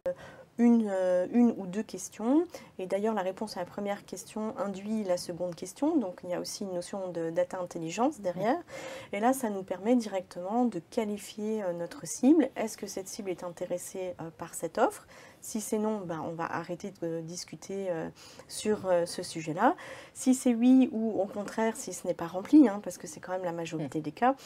une, 0.58 0.90
une, 1.32 1.54
ou 1.56 1.66
deux 1.66 1.84
questions. 1.84 2.46
Et 2.80 2.86
d'ailleurs, 2.86 3.14
la 3.14 3.22
réponse 3.22 3.56
à 3.56 3.60
la 3.60 3.66
première 3.66 4.04
question 4.04 4.58
induit 4.58 5.04
la 5.04 5.16
seconde 5.16 5.54
question. 5.54 5.96
Donc, 5.96 6.20
il 6.24 6.30
y 6.30 6.34
a 6.34 6.40
aussi 6.40 6.64
une 6.64 6.72
notion 6.72 7.08
de 7.12 7.30
data 7.30 7.60
intelligence 7.60 8.20
derrière. 8.20 8.58
Et 9.12 9.20
là, 9.20 9.32
ça 9.32 9.50
nous 9.50 9.62
permet 9.62 9.94
directement 9.94 10.64
de 10.64 10.80
qualifier 10.90 11.62
notre 11.78 12.06
cible. 12.06 12.50
Est-ce 12.56 12.76
que 12.76 12.88
cette 12.88 13.08
cible 13.08 13.30
est 13.30 13.44
intéressée 13.44 14.14
par 14.38 14.54
cette 14.54 14.78
offre? 14.78 15.06
Si 15.44 15.60
c'est 15.60 15.78
non, 15.78 16.00
ben, 16.00 16.22
on 16.26 16.32
va 16.32 16.46
arrêter 16.46 16.92
de 17.02 17.20
discuter 17.20 17.90
euh, 17.90 18.08
sur 18.48 18.86
euh, 18.86 19.04
ce 19.04 19.22
sujet-là. 19.22 19.76
Si 20.14 20.34
c'est 20.34 20.54
oui 20.54 20.88
ou 20.90 21.20
au 21.20 21.26
contraire, 21.26 21.76
si 21.76 21.92
ce 21.92 22.06
n'est 22.06 22.14
pas 22.14 22.26
rempli, 22.26 22.66
hein, 22.66 22.80
parce 22.82 22.96
que 22.96 23.06
c'est 23.06 23.20
quand 23.20 23.32
même 23.32 23.44
la 23.44 23.52
majorité 23.52 24.00
des 24.00 24.10
cas, 24.10 24.36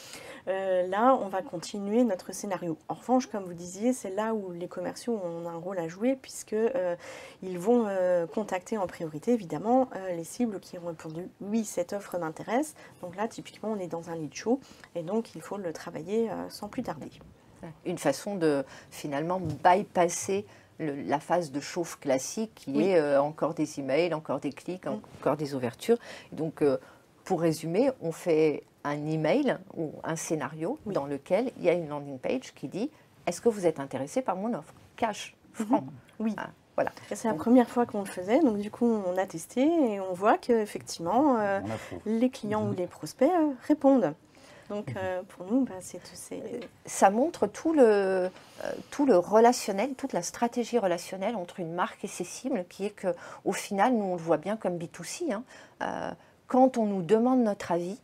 euh, 0.49 0.85
là, 0.87 1.17
on 1.21 1.29
va 1.29 1.41
continuer 1.41 2.03
notre 2.03 2.33
scénario. 2.33 2.77
En 2.89 2.95
revanche, 2.95 3.27
comme 3.27 3.45
vous 3.45 3.53
disiez, 3.53 3.93
c'est 3.93 4.09
là 4.09 4.33
où 4.33 4.51
les 4.51 4.67
commerciaux 4.67 5.17
ont 5.23 5.47
un 5.47 5.55
rôle 5.55 5.79
à 5.79 5.87
jouer, 5.87 6.17
puisqu'ils 6.17 7.59
vont 7.59 7.87
contacter 8.33 8.77
en 8.77 8.85
priorité, 8.85 9.31
évidemment, 9.31 9.89
les 10.15 10.25
cibles 10.25 10.59
qui 10.59 10.77
ont 10.77 10.87
répondu 10.87 11.29
oui, 11.39 11.63
cette 11.63 11.93
offre 11.93 12.17
m'intéresse. 12.17 12.75
Donc 13.01 13.15
là, 13.15 13.27
typiquement, 13.29 13.71
on 13.71 13.79
est 13.79 13.87
dans 13.87 14.09
un 14.09 14.15
lead 14.15 14.33
show, 14.33 14.59
et 14.95 15.03
donc 15.03 15.33
il 15.35 15.41
faut 15.41 15.57
le 15.57 15.71
travailler 15.71 16.29
sans 16.49 16.67
plus 16.67 16.83
tarder. 16.83 17.09
Une 17.85 17.97
façon 17.97 18.35
de 18.35 18.63
finalement 18.89 19.39
bypasser 19.39 20.45
la 20.79 21.19
phase 21.19 21.51
de 21.51 21.59
chauffe 21.59 21.99
classique 21.99 22.51
qui 22.55 22.81
est 22.81 22.97
euh, 22.97 23.21
encore 23.21 23.53
des 23.53 23.79
emails, 23.79 24.13
encore 24.13 24.39
des 24.39 24.51
clics, 24.51 24.85
mm. 24.85 25.01
encore 25.19 25.37
des 25.37 25.53
ouvertures. 25.53 25.97
donc, 26.31 26.61
euh, 26.61 26.77
pour 27.25 27.41
résumer, 27.41 27.91
on 28.01 28.11
fait 28.11 28.63
un 28.83 29.05
email 29.05 29.57
ou 29.75 29.93
un 30.03 30.15
scénario 30.15 30.79
dans 30.85 31.05
lequel 31.05 31.51
il 31.57 31.63
y 31.63 31.69
a 31.69 31.73
une 31.73 31.89
landing 31.89 32.17
page 32.17 32.53
qui 32.55 32.67
dit 32.67 32.89
Est-ce 33.27 33.41
que 33.41 33.49
vous 33.49 33.67
êtes 33.67 33.79
intéressé 33.79 34.21
par 34.21 34.35
mon 34.35 34.53
offre? 34.53 34.73
Cash, 34.95 35.35
franc. 35.53 35.81
Mm-hmm. 35.81 36.21
Oui. 36.21 36.33
Ah, 36.37 36.49
voilà. 36.75 36.91
C'est 37.13 37.27
la 37.27 37.33
première 37.33 37.69
fois 37.69 37.85
qu'on 37.85 37.99
le 37.99 38.05
faisait, 38.05 38.39
donc 38.39 38.57
du 38.57 38.71
coup 38.71 38.85
on 38.85 39.17
a 39.17 39.25
testé 39.25 39.61
et 39.61 39.99
on 39.99 40.13
voit 40.13 40.37
qu'effectivement 40.37 41.37
euh, 41.37 41.59
les 42.05 42.29
clients 42.29 42.65
ou 42.67 42.73
mm-hmm. 42.73 42.77
les 42.77 42.87
prospects 42.87 43.31
répondent. 43.67 44.13
Donc 44.69 44.93
euh, 44.95 45.21
pour 45.23 45.45
nous, 45.47 45.65
bah, 45.65 45.73
c'est 45.81 45.99
Ça 46.85 47.09
montre 47.09 47.47
tout 47.47 47.73
le, 47.73 47.83
euh, 47.83 48.29
tout 48.91 49.05
le 49.05 49.17
relationnel, 49.17 49.95
toute 49.95 50.13
la 50.13 50.21
stratégie 50.21 50.77
relationnelle 50.77 51.35
entre 51.35 51.59
une 51.59 51.73
marque 51.73 52.03
et 52.03 52.07
ses 52.07 52.23
cibles, 52.23 52.65
qui 52.69 52.85
est 52.85 52.93
qu'au 53.01 53.51
final, 53.51 53.93
nous 53.93 54.05
on 54.05 54.15
le 54.15 54.21
voit 54.21 54.37
bien 54.37 54.57
comme 54.57 54.77
B2C. 54.77 55.33
Hein, 55.33 55.43
euh, 55.81 56.11
quand 56.47 56.77
on 56.77 56.85
nous 56.85 57.01
demande 57.01 57.43
notre 57.43 57.71
avis 57.71 57.99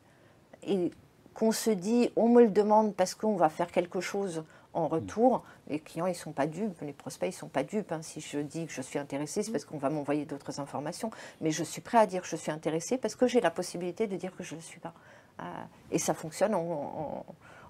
et 0.68 0.92
qu'on 1.36 1.52
se 1.52 1.70
dit 1.70 2.10
on 2.16 2.30
me 2.30 2.42
le 2.42 2.50
demande 2.50 2.96
parce 2.96 3.14
qu'on 3.14 3.36
va 3.36 3.50
faire 3.50 3.72
quelque 3.72 4.02
chose 4.02 4.44
en 4.74 4.88
retour, 4.88 5.44
les 5.68 5.80
clients, 5.80 6.06
ils 6.08 6.12
ne 6.12 6.16
sont 6.16 6.34
pas 6.34 6.48
dupes, 6.48 6.82
les 6.82 6.94
prospects, 6.94 7.30
ils 7.30 7.36
ne 7.36 7.40
sont 7.40 7.48
pas 7.48 7.64
dupes. 7.64 7.92
Hein. 7.92 8.02
Si 8.02 8.22
je 8.22 8.40
dis 8.40 8.66
que 8.66 8.74
je 8.74 8.82
suis 8.82 9.00
intéressé, 9.00 9.44
c'est 9.44 9.52
parce 9.52 9.66
qu'on 9.66 9.78
va 9.78 9.90
m'envoyer 9.90 10.26
d'autres 10.26 10.60
informations. 10.60 11.12
Mais 11.42 11.52
je 11.52 11.64
suis 11.64 11.82
prêt 11.82 11.98
à 11.98 12.08
dire 12.08 12.24
que 12.24 12.28
je 12.28 12.36
suis 12.36 12.52
intéressé 12.52 12.98
parce 12.98 13.16
que 13.16 13.28
j'ai 13.28 13.40
la 13.40 13.52
possibilité 13.52 14.08
de 14.08 14.18
dire 14.18 14.36
que 14.36 14.44
je 14.44 14.56
ne 14.56 14.60
le 14.60 14.64
suis 14.64 14.80
pas. 14.80 14.94
Euh, 15.42 15.64
et 15.92 16.00
ça 16.00 16.14
fonctionne 16.14 16.56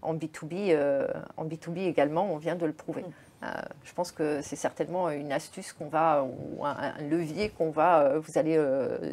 en, 0.01 0.15
B2B, 0.15 0.71
euh, 0.71 1.08
en 1.38 1.45
B2B 1.45 1.79
également, 1.88 2.31
on 2.31 2.38
vient 2.38 2.55
de 2.55 2.65
le 2.65 2.73
prouver. 2.73 3.01
Mm. 3.01 3.12
Euh, 3.43 3.47
je 3.84 3.93
pense 3.93 4.12
que 4.12 4.41
c'est 4.41 4.55
certainement 4.55 5.10
une 5.10 5.31
astuce 5.31 5.73
qu'on 5.73 5.88
va, 5.88 6.23
ou 6.23 6.65
un, 6.65 6.93
levier 7.10 7.49
qu'on 7.49 7.69
va, 7.69 8.17
vous 8.17 8.38
allez 8.38 8.60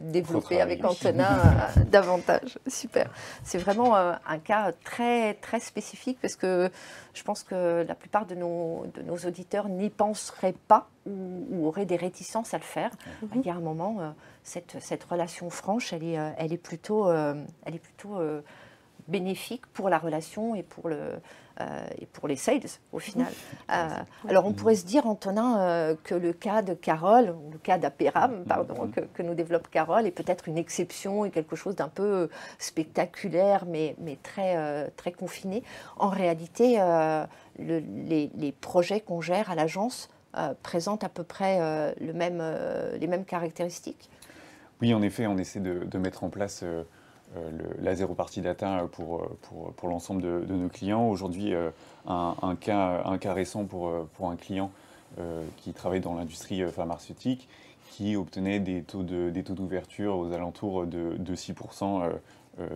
développer 0.00 0.60
avec 0.60 0.84
Antonin 0.84 1.38
davantage. 1.90 2.58
Super. 2.66 3.10
C'est 3.42 3.58
vraiment 3.58 3.94
un 3.96 4.38
cas 4.38 4.72
très, 4.84 5.34
très 5.34 5.60
spécifique 5.60 6.18
parce 6.22 6.36
que 6.36 6.70
je 7.12 7.22
pense 7.24 7.42
que 7.42 7.84
la 7.86 7.94
plupart 7.94 8.24
de 8.24 8.34
nos, 8.34 8.86
de 8.94 9.02
nos 9.02 9.16
auditeurs 9.16 9.68
n'y 9.68 9.90
penseraient 9.90 10.54
pas 10.68 10.88
ou, 11.04 11.66
auraient 11.66 11.84
des 11.84 11.96
réticences 11.96 12.54
à 12.54 12.58
le 12.58 12.64
faire. 12.64 12.90
Il 13.34 13.42
y 13.42 13.50
a 13.50 13.54
un 13.54 13.60
moment, 13.60 14.14
cette, 14.44 14.76
cette, 14.80 15.04
relation 15.04 15.50
franche, 15.50 15.92
elle 15.92 16.04
est, 16.04 16.18
elle 16.38 16.52
est 16.54 16.62
plutôt, 16.62 17.12
elle 17.12 17.74
est 17.74 17.82
plutôt 17.82 18.18
bénéfique 19.08 19.66
pour 19.68 19.88
la 19.88 19.98
relation 19.98 20.54
et 20.54 20.62
pour, 20.62 20.88
le, 20.88 21.20
euh, 21.60 21.86
et 22.00 22.06
pour 22.06 22.28
les 22.28 22.36
sales 22.36 22.60
au 22.92 22.98
final. 22.98 23.32
Euh, 23.70 23.88
alors 24.28 24.46
on 24.46 24.52
pourrait 24.52 24.74
se 24.74 24.86
dire, 24.86 25.06
Antonin, 25.06 25.60
euh, 25.60 25.94
que 26.02 26.14
le 26.14 26.32
cas 26.32 26.62
de 26.62 26.72
Carole, 26.72 27.30
ou 27.30 27.50
le 27.52 27.58
cas 27.58 27.78
d'Apéram, 27.78 28.44
pardon, 28.48 28.90
que, 28.94 29.00
que, 29.00 29.22
nous 29.22 29.34
développe 29.34 29.68
Carole, 29.70 30.06
est 30.06 30.12
peut-être 30.12 30.48
une 30.48 30.56
exception 30.56 31.24
et 31.24 31.30
quelque 31.30 31.56
chose 31.56 31.76
d'un 31.76 31.88
peu 31.88 32.30
spectaculaire, 32.58 33.64
mais, 33.66 33.96
mais 33.98 34.16
très, 34.22 34.90
très 34.92 35.12
confiné. 35.12 35.62
En 35.98 36.08
réalité, 36.08 36.78
les, 37.58 38.30
les, 38.34 38.52
projets 38.52 39.00
qu'on 39.00 39.20
gère 39.20 39.50
à 39.50 39.54
l'agence 39.54 40.08
présentent 40.62 41.04
à 41.04 41.08
peu 41.08 41.24
près 41.24 41.94
le 42.00 42.12
même, 42.12 42.42
les 42.98 43.06
mêmes 43.06 43.24
caractéristiques. 43.24 44.08
Oui, 44.80 44.94
en 44.94 45.02
effet, 45.02 45.26
on 45.26 45.36
essaie 45.36 45.60
de, 45.60 45.84
de 45.84 45.98
mettre 45.98 46.24
en 46.24 46.30
place 46.30 46.64
euh, 47.36 47.50
la 47.80 47.94
zéro 47.94 48.14
partie 48.14 48.42
data 48.42 48.86
pour, 48.92 49.26
pour, 49.42 49.72
pour 49.72 49.88
l'ensemble 49.88 50.22
de, 50.22 50.54
nos 50.54 50.68
clients. 50.68 51.08
Aujourd'hui, 51.08 51.54
euh, 51.54 51.70
un, 52.06 52.56
cas, 52.60 53.02
un 53.04 53.16
cas 53.16 53.32
récent 53.32 53.64
pour, 53.64 54.06
pour 54.14 54.30
un 54.30 54.36
client 54.36 54.70
euh, 55.18 55.42
qui 55.56 55.72
travaille 55.72 56.00
dans 56.00 56.14
l'industrie 56.14 56.62
pharmaceutique 56.70 57.48
qui 57.90 58.16
obtenait 58.16 58.60
des 58.60 58.82
taux, 58.82 59.02
d'ouverture 59.02 60.16
aux 60.16 60.32
alentours 60.32 60.86
de, 60.86 61.16
de 61.18 61.34
6% 61.34 62.10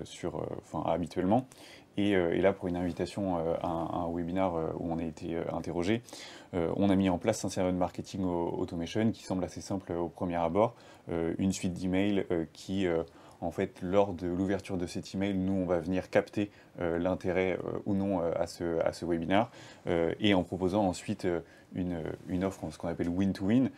sur, 0.05 0.47
enfin, 0.59 0.91
habituellement. 0.91 1.47
Et, 1.97 2.11
et, 2.11 2.43
là, 2.43 2.53
pour 2.53 2.69
une 2.69 2.77
invitation 2.77 3.39
à 3.63 3.67
un, 3.67 4.13
webinaire 4.13 4.53
où 4.79 4.93
on 4.93 4.99
a 4.99 5.03
été 5.03 5.39
interrogé, 5.55 6.03
on 6.53 6.91
a 6.91 6.97
mis 6.97 7.09
en 7.09 7.17
place 7.17 7.43
un 7.47 7.49
serveur 7.49 7.73
de 7.73 7.79
marketing 7.79 8.25
automation 8.25 9.11
qui 9.11 9.23
semble 9.23 9.43
assez 9.45 9.63
simple 9.63 9.93
au 9.93 10.11
premier 10.11 10.37
abord, 10.37 10.75
une 11.09 11.53
suite 11.53 11.73
d'emails 11.73 12.27
qui 12.53 12.87
en 13.41 13.51
fait, 13.51 13.81
lors 13.83 14.15
de 14.15 14.27
l'ouverture 14.27 14.77
de 14.77 14.87
cet 14.87 15.15
email, 15.15 15.35
nous, 15.35 15.53
on 15.53 15.67
va 15.67 15.79
venir 15.79 16.11
capter 16.11 16.51
euh, 16.81 16.99
l'intérêt 16.99 17.59
euh, 17.65 17.79
ou 17.85 17.95
non 17.95 18.21
euh, 18.21 18.33
à, 18.37 18.47
ce, 18.47 18.81
à 18.81 18.93
ce 18.93 19.05
webinaire 19.05 19.51
et 20.19 20.35
en 20.35 20.43
proposant 20.43 20.85
ensuite 20.87 21.27
une, 21.75 22.03
une, 22.29 22.45
offre, 22.45 22.69
ce 22.71 22.79
qu'on 22.79 22.89
appelle 22.89 23.09
win-to-win, 23.09 23.71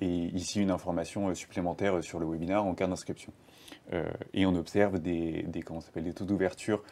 et 0.00 0.06
ici 0.06 0.60
une 0.60 0.70
information 0.70 1.34
supplémentaire 1.34 2.02
sur 2.02 2.18
le 2.18 2.26
webinaire 2.26 2.64
en 2.64 2.74
cas 2.74 2.86
d'inscription. 2.86 3.32
et 4.32 4.46
on 4.46 4.54
observe 4.54 5.00
des, 5.00 5.42
des, 5.42 5.60
comment 5.60 5.80
des 5.94 6.12
taux 6.14 6.24
d'ouverture 6.24 6.82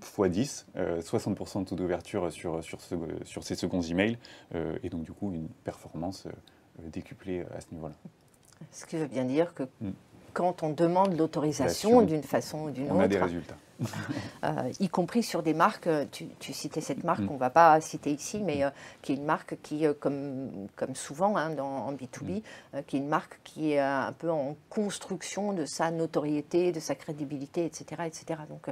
x10, 0.00 0.64
60% 0.74 1.60
de 1.60 1.68
taux 1.68 1.76
d'ouverture 1.76 2.32
sur, 2.32 2.64
sur, 2.64 2.80
ce, 2.80 2.94
sur, 3.24 3.44
ces 3.44 3.56
seconds 3.56 3.82
emails, 3.82 4.16
et 4.82 4.88
donc 4.88 5.02
du 5.02 5.12
coup 5.12 5.32
une 5.32 5.48
performance 5.48 6.26
décuplée 6.78 7.44
à 7.54 7.60
ce 7.60 7.72
niveau-là. 7.72 7.94
Ce 8.70 8.86
qui 8.86 8.96
veut 8.96 9.08
bien 9.08 9.24
dire 9.24 9.52
que 9.54 9.64
mm 9.80 9.90
quand 10.32 10.62
on 10.62 10.70
demande 10.70 11.16
l'autorisation 11.16 12.02
d'une 12.02 12.22
façon 12.22 12.64
ou 12.64 12.70
d'une 12.70 12.86
autre. 12.86 12.94
On 12.96 13.00
a 13.00 13.08
des 13.08 13.18
résultats. 13.18 13.56
Euh, 14.42 14.72
y 14.80 14.88
compris 14.88 15.22
sur 15.22 15.42
des 15.42 15.52
marques, 15.52 15.86
euh, 15.86 16.06
tu, 16.10 16.52
citais 16.54 16.80
cette 16.80 17.04
marque, 17.04 17.20
mm. 17.20 17.28
on 17.30 17.34
ne 17.34 17.38
va 17.38 17.50
pas 17.50 17.78
citer 17.82 18.10
ici, 18.10 18.40
mais 18.42 18.64
euh, 18.64 18.70
qui 19.02 19.12
est 19.12 19.16
une 19.16 19.24
marque 19.24 19.56
qui, 19.62 19.84
comme, 20.00 20.48
comme 20.76 20.94
souvent 20.94 21.36
hein, 21.36 21.50
dans, 21.50 21.66
en 21.66 21.92
B2B, 21.92 22.42
mm. 22.72 22.78
qui 22.86 22.96
est 22.96 23.00
une 23.00 23.08
marque 23.08 23.38
qui 23.44 23.72
est 23.72 23.78
un 23.78 24.12
peu 24.12 24.30
en 24.30 24.56
construction 24.70 25.52
de 25.52 25.66
sa 25.66 25.90
notoriété, 25.90 26.72
de 26.72 26.80
sa 26.80 26.94
crédibilité, 26.94 27.66
etc. 27.66 28.02
etc. 28.06 28.40
Donc 28.48 28.70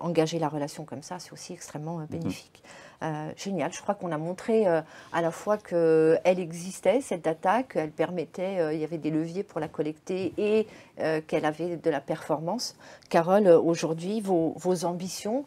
engager 0.00 0.38
la 0.38 0.48
relation 0.48 0.84
comme 0.84 1.02
ça, 1.02 1.18
c'est 1.18 1.32
aussi 1.32 1.54
extrêmement 1.54 1.98
mm-hmm. 2.00 2.06
bénéfique. 2.08 2.62
Euh, 3.02 3.32
génial. 3.36 3.72
Je 3.72 3.80
crois 3.80 3.94
qu'on 3.94 4.12
a 4.12 4.18
montré 4.18 4.66
euh, 4.66 4.82
à 5.12 5.22
la 5.22 5.30
fois 5.30 5.56
qu'elle 5.56 6.20
existait, 6.38 7.00
cette 7.00 7.22
data, 7.22 7.62
qu'elle 7.62 7.90
permettait, 7.90 8.58
euh, 8.58 8.74
il 8.74 8.80
y 8.80 8.84
avait 8.84 8.98
des 8.98 9.10
leviers 9.10 9.42
pour 9.42 9.58
la 9.58 9.68
collecter 9.68 10.34
et 10.36 10.66
qu'elle 11.26 11.46
avait 11.46 11.76
de 11.76 11.90
la 11.90 12.02
performance. 12.02 12.76
Carole, 13.08 13.48
aujourd'hui, 13.48 14.20
vos, 14.20 14.52
vos, 14.58 14.84
ambitions 14.84 15.46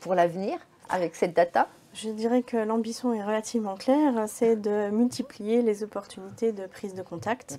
pour 0.00 0.16
l'avenir 0.16 0.58
avec 0.88 1.14
cette 1.14 1.32
data? 1.32 1.68
Je 1.94 2.10
dirais 2.10 2.42
que 2.42 2.56
l'ambition 2.56 3.14
est 3.14 3.24
relativement 3.24 3.76
claire, 3.76 4.24
c'est 4.26 4.56
de 4.56 4.90
multiplier 4.90 5.62
les 5.62 5.82
opportunités 5.82 6.52
de 6.52 6.66
prise 6.66 6.94
de 6.94 7.02
contact 7.02 7.58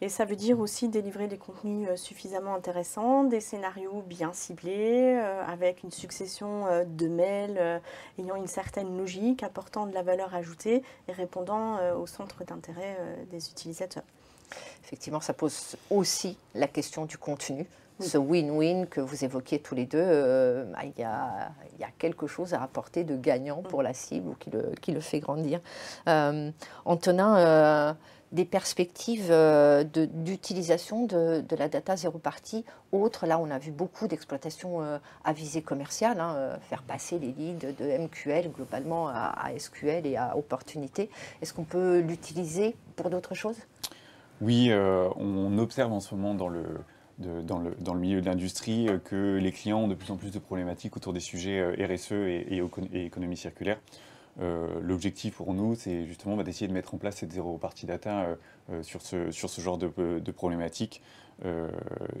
Et 0.00 0.08
ça 0.08 0.24
veut 0.24 0.36
dire 0.36 0.60
aussi 0.60 0.88
délivrer 0.88 1.28
des 1.28 1.38
contenus 1.38 1.88
suffisamment 1.96 2.54
intéressants, 2.54 3.24
des 3.24 3.40
scénarios 3.40 4.02
bien 4.06 4.32
ciblés, 4.32 5.16
avec 5.46 5.82
une 5.82 5.90
succession 5.90 6.66
de 6.86 7.08
mails 7.08 7.80
ayant 8.18 8.36
une 8.36 8.46
certaine 8.46 8.96
logique, 8.96 9.42
apportant 9.42 9.86
de 9.86 9.94
la 9.94 10.02
valeur 10.02 10.34
ajoutée 10.34 10.82
et 11.08 11.12
répondant 11.12 11.78
au 11.94 12.06
centre 12.06 12.44
d'intérêt 12.44 12.96
des 13.30 13.48
utilisateurs. 13.48 14.04
Effectivement, 14.84 15.20
ça 15.20 15.32
pose 15.32 15.76
aussi 15.90 16.36
la 16.54 16.68
question 16.68 17.06
du 17.06 17.18
contenu. 17.18 17.66
Ce 18.00 18.18
win-win 18.18 18.86
que 18.86 19.00
vous 19.00 19.24
évoquiez 19.24 19.60
tous 19.60 19.76
les 19.76 19.86
deux, 19.86 19.98
euh, 20.00 20.64
il, 20.82 21.00
y 21.00 21.04
a, 21.04 21.52
quelque 21.98 22.26
chose 22.26 22.52
à 22.52 22.62
apporter 22.62 23.04
de 23.04 23.16
gagnant 23.16 23.62
pour 23.62 23.82
la 23.82 23.94
cible 23.94 24.30
ou 24.30 24.34
qui 24.80 24.90
le, 24.90 25.00
fait 25.00 25.20
grandir. 25.20 25.60
Euh, 26.08 26.50
Antonin, 26.84 27.36
euh, 27.36 27.92
des 28.32 28.44
perspectives 28.44 29.32
d'utilisation 29.92 31.06
de, 31.06 31.44
la 31.56 31.68
data 31.68 31.94
zéro 31.94 32.18
partie 32.18 32.64
autres, 32.90 33.26
là 33.26 33.38
on 33.38 33.48
a 33.48 33.58
vu 33.58 33.70
beaucoup 33.70 34.08
d'exploitation 34.08 34.80
à 35.24 35.32
visée 35.32 35.62
commerciale, 35.62 36.18
hein, 36.18 36.58
faire 36.68 36.82
passer 36.82 37.20
les 37.20 37.30
leads 37.30 37.72
de 37.78 37.98
MQL 37.98 38.50
globalement 38.50 39.06
à 39.06 39.50
SQL 39.56 40.04
et 40.04 40.16
à 40.16 40.36
opportunité. 40.36 41.10
Est-ce 41.42 41.54
qu'on 41.54 41.62
peut 41.62 42.00
l'utiliser 42.00 42.74
pour 42.96 43.08
d'autres 43.08 43.34
choses? 43.34 43.58
Oui, 44.40 44.72
on 44.72 45.56
observe 45.58 45.92
en 45.92 46.00
ce 46.00 46.16
moment 46.16 46.34
dans 46.34 46.48
le, 46.48 46.64
dans, 47.18 47.58
le, 47.58 47.98
milieu 47.98 48.20
de 48.20 48.26
l'industrie 48.26 48.88
euh, 48.88 48.98
que 48.98 49.38
les 49.40 49.52
clients 49.52 49.80
ont 49.80 49.88
de 49.88 49.94
plus 49.94 50.10
en 50.10 50.16
plus 50.16 50.30
de 50.30 50.38
problématiques 50.38 50.96
autour 50.96 51.12
des 51.12 51.20
sujets 51.20 51.60
euh, 51.60 51.86
RSE 51.86 52.12
et, 52.12 52.62
économie 52.92 53.36
circulaire. 53.36 53.80
L'objectif 54.82 55.36
pour 55.36 55.54
nous, 55.54 55.76
c'est 55.76 56.06
justement 56.06 56.36
bah, 56.36 56.42
d'essayer 56.42 56.66
de 56.66 56.72
mettre 56.72 56.92
en 56.92 56.98
place 56.98 57.18
cette 57.18 57.32
zéro 57.32 57.56
partie 57.56 57.86
data 57.86 58.36
sur, 58.82 59.00
ce, 59.00 59.30
genre 59.30 59.78
de, 59.78 60.30
problématiques 60.32 61.02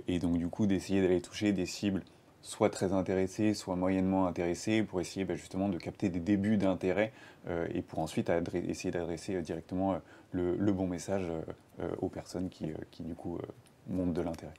et 0.06 0.20
donc 0.20 0.38
du 0.38 0.46
coup 0.46 0.68
d'essayer 0.68 1.02
d'aller 1.02 1.20
toucher 1.20 1.52
des 1.52 1.66
cibles 1.66 2.04
soit 2.40 2.70
très 2.70 2.92
intéressées, 2.92 3.52
soit 3.52 3.74
moyennement 3.74 4.28
intéressées, 4.28 4.84
pour 4.84 5.00
essayer 5.00 5.24
bah, 5.24 5.34
justement 5.34 5.68
de 5.68 5.76
capter 5.76 6.08
des 6.08 6.20
débuts 6.20 6.56
d'intérêt 6.56 7.12
et 7.74 7.82
pour 7.82 7.98
ensuite 7.98 8.30
essayer 8.68 8.92
d'adresser 8.92 9.42
directement 9.42 9.98
le, 10.30 10.72
bon 10.72 10.86
message 10.86 11.26
euh, 11.80 11.90
aux 12.00 12.08
personnes 12.08 12.50
qui, 12.50 12.70
euh, 12.70 12.76
qui 12.92 13.02
du 13.02 13.16
coup, 13.16 13.36
euh, 13.36 13.40
montrent 13.88 14.12
de 14.12 14.22
l'intérêt 14.22 14.54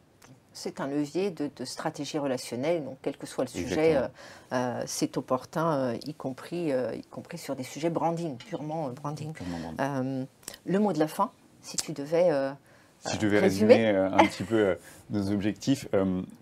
c'est 0.56 0.82
un 0.82 0.88
levier 0.88 1.30
de, 1.30 1.50
stratégie 1.66 2.18
relationnelle, 2.18 2.84
donc 2.84 2.98
quel 3.02 3.18
que 3.18 3.28
soit 3.28 3.44
le 3.44 3.50
sujet, 3.50 4.00
c'est 4.86 5.18
opportun, 5.18 5.94
y, 6.06 6.14
compris, 6.14 6.72
y 6.72 7.04
compris 7.12 7.38
sur 7.38 7.56
des 7.56 7.64
sujets 7.64 7.90
branding, 7.90 8.38
purement 8.38 8.90
branding. 8.90 9.34
le 9.78 10.80
mot 10.80 10.94
de 10.94 11.00
la 11.00 11.08
fin, 11.08 11.32
si 11.62 11.78
tu 11.78 11.92
devais... 11.92 12.32
si 13.06 13.16
je 13.16 13.20
devais 13.20 13.40
résumer, 13.40 13.90
un 13.90 14.18
petit 14.26 14.44
peu 14.44 14.78
nos 15.10 15.32
objectifs, 15.32 15.88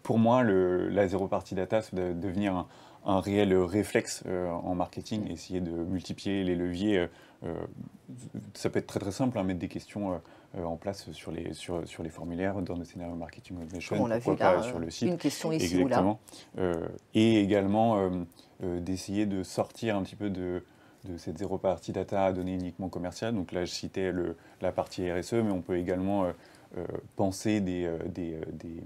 pour 0.03 0.19
moi, 0.19 0.43
le, 0.43 0.89
la 0.89 1.07
zéro 1.07 1.27
partie 1.27 1.55
data, 1.55 1.81
c'est 1.81 1.95
de 1.95 2.13
devenir 2.13 2.55
un, 2.55 2.67
un 3.05 3.19
réel 3.19 3.55
réflexe 3.55 4.23
en 4.27 4.75
marketing, 4.75 5.29
essayer 5.31 5.59
de 5.59 5.71
multiplier 5.71 6.43
les 6.43 6.55
leviers. 6.55 7.07
ça 8.53 8.69
peut 8.69 8.79
être 8.79 8.87
très 8.87 8.99
très 8.99 9.11
simple, 9.11 9.37
hein, 9.37 9.43
mettre 9.43 9.59
des 9.59 9.67
questions 9.67 10.13
euh, 10.13 10.17
en 10.61 10.75
place 10.75 11.11
sur 11.11 11.31
les, 11.31 11.53
sur, 11.53 11.87
sur 11.87 12.03
les 12.03 12.09
formulaires, 12.09 12.61
dans 12.61 12.77
nos 12.77 12.83
scénarios 12.83 13.15
marketing 13.15 13.57
automation, 13.61 13.95
on 14.03 14.07
l'a 14.07 14.19
vu 14.19 14.35
là, 14.35 14.61
sur 14.61 14.79
le 14.79 14.89
site. 14.89 15.07
Une 15.09 15.17
question 15.17 15.51
ici 15.51 15.77
Exactement. 15.77 16.19
ou 16.55 16.57
là. 16.57 16.63
Euh, 16.63 16.87
et 17.13 17.39
également 17.39 17.97
euh, 18.61 18.79
d'essayer 18.79 19.25
de 19.25 19.41
sortir 19.43 19.95
un 19.95 20.03
petit 20.03 20.15
peu 20.15 20.29
de, 20.29 20.63
de 21.05 21.17
cette 21.17 21.37
zéro 21.39 21.57
partie 21.57 21.91
data 21.91 22.25
à 22.25 22.31
données 22.33 22.53
uniquement 22.53 22.89
commerciales. 22.89 23.33
Donc 23.33 23.51
là, 23.51 23.65
je 23.65 23.71
citais 23.71 24.11
le, 24.11 24.35
la 24.61 24.71
partie 24.71 25.11
RSE, 25.11 25.33
mais 25.33 25.51
on 25.51 25.61
peut 25.61 25.77
également 25.77 26.27
penser, 27.15 27.61
des, 27.61 27.87
des, 28.07 28.39
des, 28.51 28.83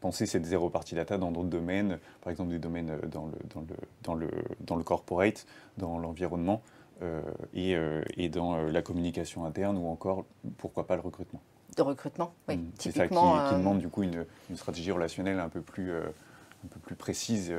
penser 0.00 0.26
cette 0.26 0.44
zéro 0.44 0.70
partie 0.70 0.96
data 0.96 1.18
dans 1.18 1.30
d'autres 1.30 1.48
domaines, 1.48 1.98
par 2.20 2.32
exemple 2.32 2.50
des 2.50 2.58
domaines 2.58 2.98
dans 3.12 3.26
le, 3.26 3.32
dans 3.54 3.60
le, 3.60 3.76
dans 4.02 4.14
le, 4.14 4.28
dans 4.60 4.76
le 4.76 4.82
corporate, 4.82 5.46
dans 5.76 5.98
l'environnement. 5.98 6.62
Euh, 7.02 7.20
et, 7.54 7.76
euh, 7.76 8.02
et, 8.16 8.28
dans 8.28 8.56
euh, 8.56 8.70
la 8.70 8.82
communication 8.82 9.44
interne 9.44 9.76
ou 9.78 9.86
encore, 9.86 10.24
pourquoi 10.56 10.86
pas, 10.86 10.96
le 10.96 11.02
recrutement. 11.02 11.40
De 11.76 11.82
recrutement, 11.82 12.32
oui. 12.48 12.56
Mm. 12.56 12.70
C'est 12.78 12.90
ça 12.90 13.06
qui, 13.06 13.14
qui, 13.14 13.54
demande 13.54 13.78
du 13.78 13.88
coup 13.88 14.02
une, 14.02 14.26
une, 14.50 14.56
stratégie 14.56 14.90
relationnelle 14.90 15.38
un 15.38 15.48
peu 15.48 15.60
plus, 15.60 15.92
un 15.92 16.68
peu 16.68 16.80
plus 16.80 16.96
précise 16.96 17.54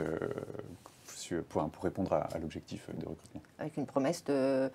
pour, 1.48 1.70
pour, 1.70 1.84
répondre 1.84 2.12
à, 2.12 2.28
l'objectif 2.40 2.90
de 2.90 3.08
recrutement. 3.08 3.42
Avec 3.60 3.78
une 3.78 3.86
promesse 3.86 4.24
de 4.26 4.70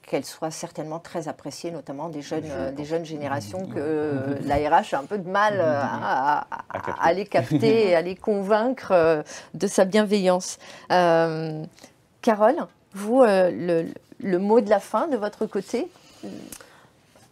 qu'elle 0.00 0.24
soit 0.24 0.50
certainement 0.50 0.98
très 0.98 1.28
appréciée, 1.28 1.70
notamment 1.70 2.08
des 2.08 2.22
jeunes, 2.22 2.74
des 2.74 2.84
jeunes 2.84 3.04
générations 3.04 3.66
que 3.74 4.36
l'ARH 4.46 4.94
a 4.94 4.98
un 4.98 5.04
peu 5.04 5.18
de 5.18 5.28
mal 5.28 5.60
à, 5.60 6.46
à, 6.70 7.12
les 7.12 7.24
capter, 7.24 7.94
à 7.94 8.00
les 8.00 8.16
convaincre 8.16 9.22
de 9.54 9.66
sa 9.66 9.84
bienveillance. 9.84 10.58
Carole, 10.88 12.66
vous, 12.94 13.22
euh, 13.22 13.84
le, 14.20 14.38
mot 14.38 14.60
de 14.60 14.70
la 14.70 14.80
fin 14.80 15.08
de 15.08 15.16
votre 15.16 15.46
côté 15.46 15.88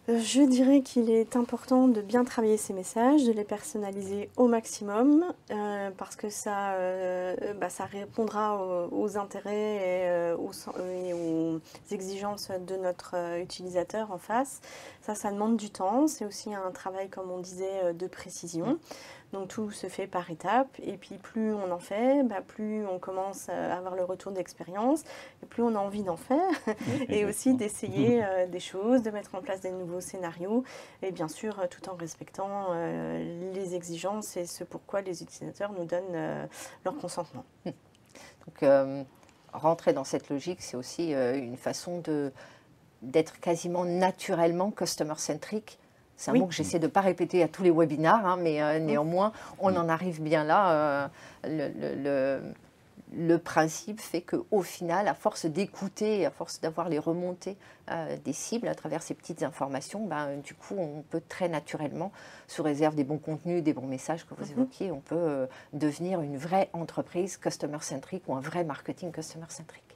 je 0.09 0.40
dirais 0.40 0.81
qu'il 0.81 1.09
est 1.09 1.37
important 1.37 1.87
de 1.87 2.01
bien 2.01 2.25
travailler 2.25 2.57
ces 2.57 2.73
messages, 2.73 3.23
de 3.23 3.31
les 3.31 3.44
personnaliser 3.44 4.29
au 4.37 4.49
maximum, 4.49 5.25
euh, 5.53 5.90
parce 5.96 6.16
que 6.16 6.29
ça, 6.31 6.73
euh, 6.73 7.37
bah, 7.61 7.68
répondra 7.92 8.88
aux, 8.90 9.16
intérêts 9.18 9.77
et, 9.77 10.33
aux, 10.33 10.51
et, 10.81 11.12
aux, 11.12 11.61
exigences 11.92 12.51
de 12.51 12.75
notre 12.75 13.14
utilisateur 13.40 14.11
en 14.11 14.18
face. 14.18 14.61
Ça, 15.03 15.14
ça 15.14 15.31
demande 15.31 15.57
du 15.57 15.70
temps. 15.70 16.09
C'est 16.09 16.25
aussi 16.25 16.53
un 16.53 16.73
travail, 16.73 17.09
comme 17.09 17.31
on 17.31 17.38
disait, 17.38 17.94
de 17.94 18.07
précision. 18.09 18.81
Donc 19.33 19.49
tout 19.49 19.71
se 19.71 19.87
fait 19.87 20.07
par 20.07 20.31
étapes. 20.31 20.77
Et 20.83 20.97
puis 20.97 21.16
plus 21.16 21.55
on 21.55 21.71
en 21.71 21.79
fait, 21.79 22.23
bah, 22.25 22.40
plus 22.40 22.87
on 22.87 22.99
commence 22.99 23.49
à 23.49 23.77
avoir 23.77 23.95
le 23.95 24.05
retour 24.05 24.33
d'expérience 24.33 25.03
et 25.43 25.47
plus 25.47 25.62
on 25.62 25.75
a 25.77 25.79
envie 25.79 26.03
d'en 26.03 26.16
faire. 26.16 26.51
Et 27.09 27.25
aussi 27.25 27.55
d'essayer 27.55 28.25
euh, 28.25 28.47
des 28.47 28.61
choses, 28.61 29.03
de 29.03 29.11
mettre 29.11 29.35
en 29.35 29.40
place 29.40 29.61
des 29.61 29.71
nouveaux 29.71 30.01
scénarios. 30.01 30.64
Et 31.03 31.12
bien 31.12 31.29
sûr 31.29 31.61
euh, 31.61 31.66
tout 31.69 31.88
en 31.88 31.95
respectant 31.95 32.69
euh, 32.71 33.53
les 33.55 33.75
exigences 33.75 34.37
et 34.37 34.47
ce 34.47 34.64
pourquoi 34.64 35.01
les 35.01 35.23
utilisateurs 35.23 35.73
nous 35.73 35.85
donnent 35.85 36.49
leur 36.85 36.97
consentement. 36.97 37.45
Donc 37.64 38.64
rentrer 39.53 39.93
dans 39.93 40.05
cette 40.05 40.29
logique, 40.29 40.62
c'est 40.62 40.77
aussi 40.77 41.12
une 41.12 41.57
façon 41.57 41.99
de 41.99 42.33
d'être 43.03 43.40
quasiment 43.40 43.85
naturellement 43.85 44.71
customer-centric 44.71 45.79
c'est 46.21 46.33
un 46.33 46.35
mot 46.35 46.47
que 46.47 46.53
j'essaie 46.53 46.79
de 46.79 46.85
ne 46.85 46.91
pas 46.91 47.01
répéter 47.01 47.43
à 47.43 47.49
tous 47.49 47.63
les 47.63 47.71
webinars, 47.71 48.27
hein, 48.27 48.37
mais 48.39 48.61
euh, 48.61 48.79
néanmoins, 48.79 49.33
on 49.59 49.75
en 49.75 49.89
arrive 49.89 50.21
bien 50.21 50.45
là. 50.45 51.09
Euh, 51.47 52.41
le, 53.17 53.39
principe 53.39 54.01
fait 54.03 54.21
qu'au 54.21 54.61
final, 54.61 55.09
à 55.09 55.15
force 55.15 55.47
d'écouter, 55.47 56.27
à 56.27 56.31
force 56.31 56.61
d'avoir 56.61 56.91
les 56.91 56.99
remontées 56.99 57.57
euh, 57.91 58.19
des 58.23 58.35
cibles 58.35 58.69
à 58.69 58.75
travers 58.75 59.03
ces 59.03 59.15
petites 59.15 59.43
informations, 59.43 60.05
ben, 60.05 60.37
du 60.37 60.53
coup, 60.53 60.77
on 60.77 61.03
peut 61.09 61.23
très 61.27 61.49
naturellement, 61.49 62.13
sous 62.49 62.63
réserve 62.63 62.95
des 62.95 63.05
bons 63.05 63.19
contenus, 63.19 63.65
des 63.65 63.73
bons 63.73 63.87
messages 63.87 64.27
que 64.27 64.35
vous 64.35 64.45
mhm. 64.45 64.53
évoquiez, 64.53 64.93
on 64.93 65.01
peut 65.01 65.49
devenir 65.73 66.21
une 66.21 66.37
vraie 66.37 66.69
entreprise 66.75 67.39
customer-centric 67.39 68.25
ou 68.29 68.35
un 68.35 68.41
vrai 68.41 68.63
marketing 68.63 69.11
customer-centric. 69.11 69.89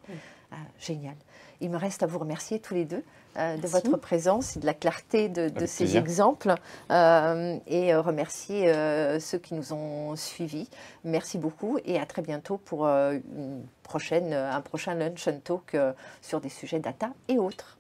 Génial. 0.78 1.14
Il 1.60 1.70
me 1.70 1.76
reste 1.76 2.02
à 2.02 2.06
vous 2.06 2.18
remercier 2.18 2.58
tous 2.58 2.74
les 2.74 2.84
deux 2.84 3.02
euh, 3.36 3.56
de 3.56 3.66
votre 3.66 3.96
présence 3.96 4.56
et 4.56 4.60
de 4.60 4.66
la 4.66 4.74
clarté 4.74 5.28
de, 5.28 5.66
ces 5.66 5.96
exemples 5.96 6.54
euh, 6.90 7.56
et 7.66 7.92
euh, 7.92 8.00
remercier 8.00 8.72
ceux 9.18 9.38
qui 9.38 9.54
nous 9.54 9.72
ont 9.72 10.14
suivis. 10.16 10.68
Merci 11.04 11.38
beaucoup 11.38 11.78
et 11.84 11.98
à 11.98 12.06
très 12.06 12.22
bientôt 12.22 12.58
pour 12.58 12.86
une 12.86 13.64
prochaine, 13.82 14.32
un 14.32 14.60
prochain 14.60 14.94
Lunch 14.94 15.26
and 15.28 15.40
Talk 15.42 15.76
sur 16.22 16.40
des 16.40 16.48
sujets 16.48 16.80
data 16.80 17.10
et 17.28 17.38
autres. 17.38 17.78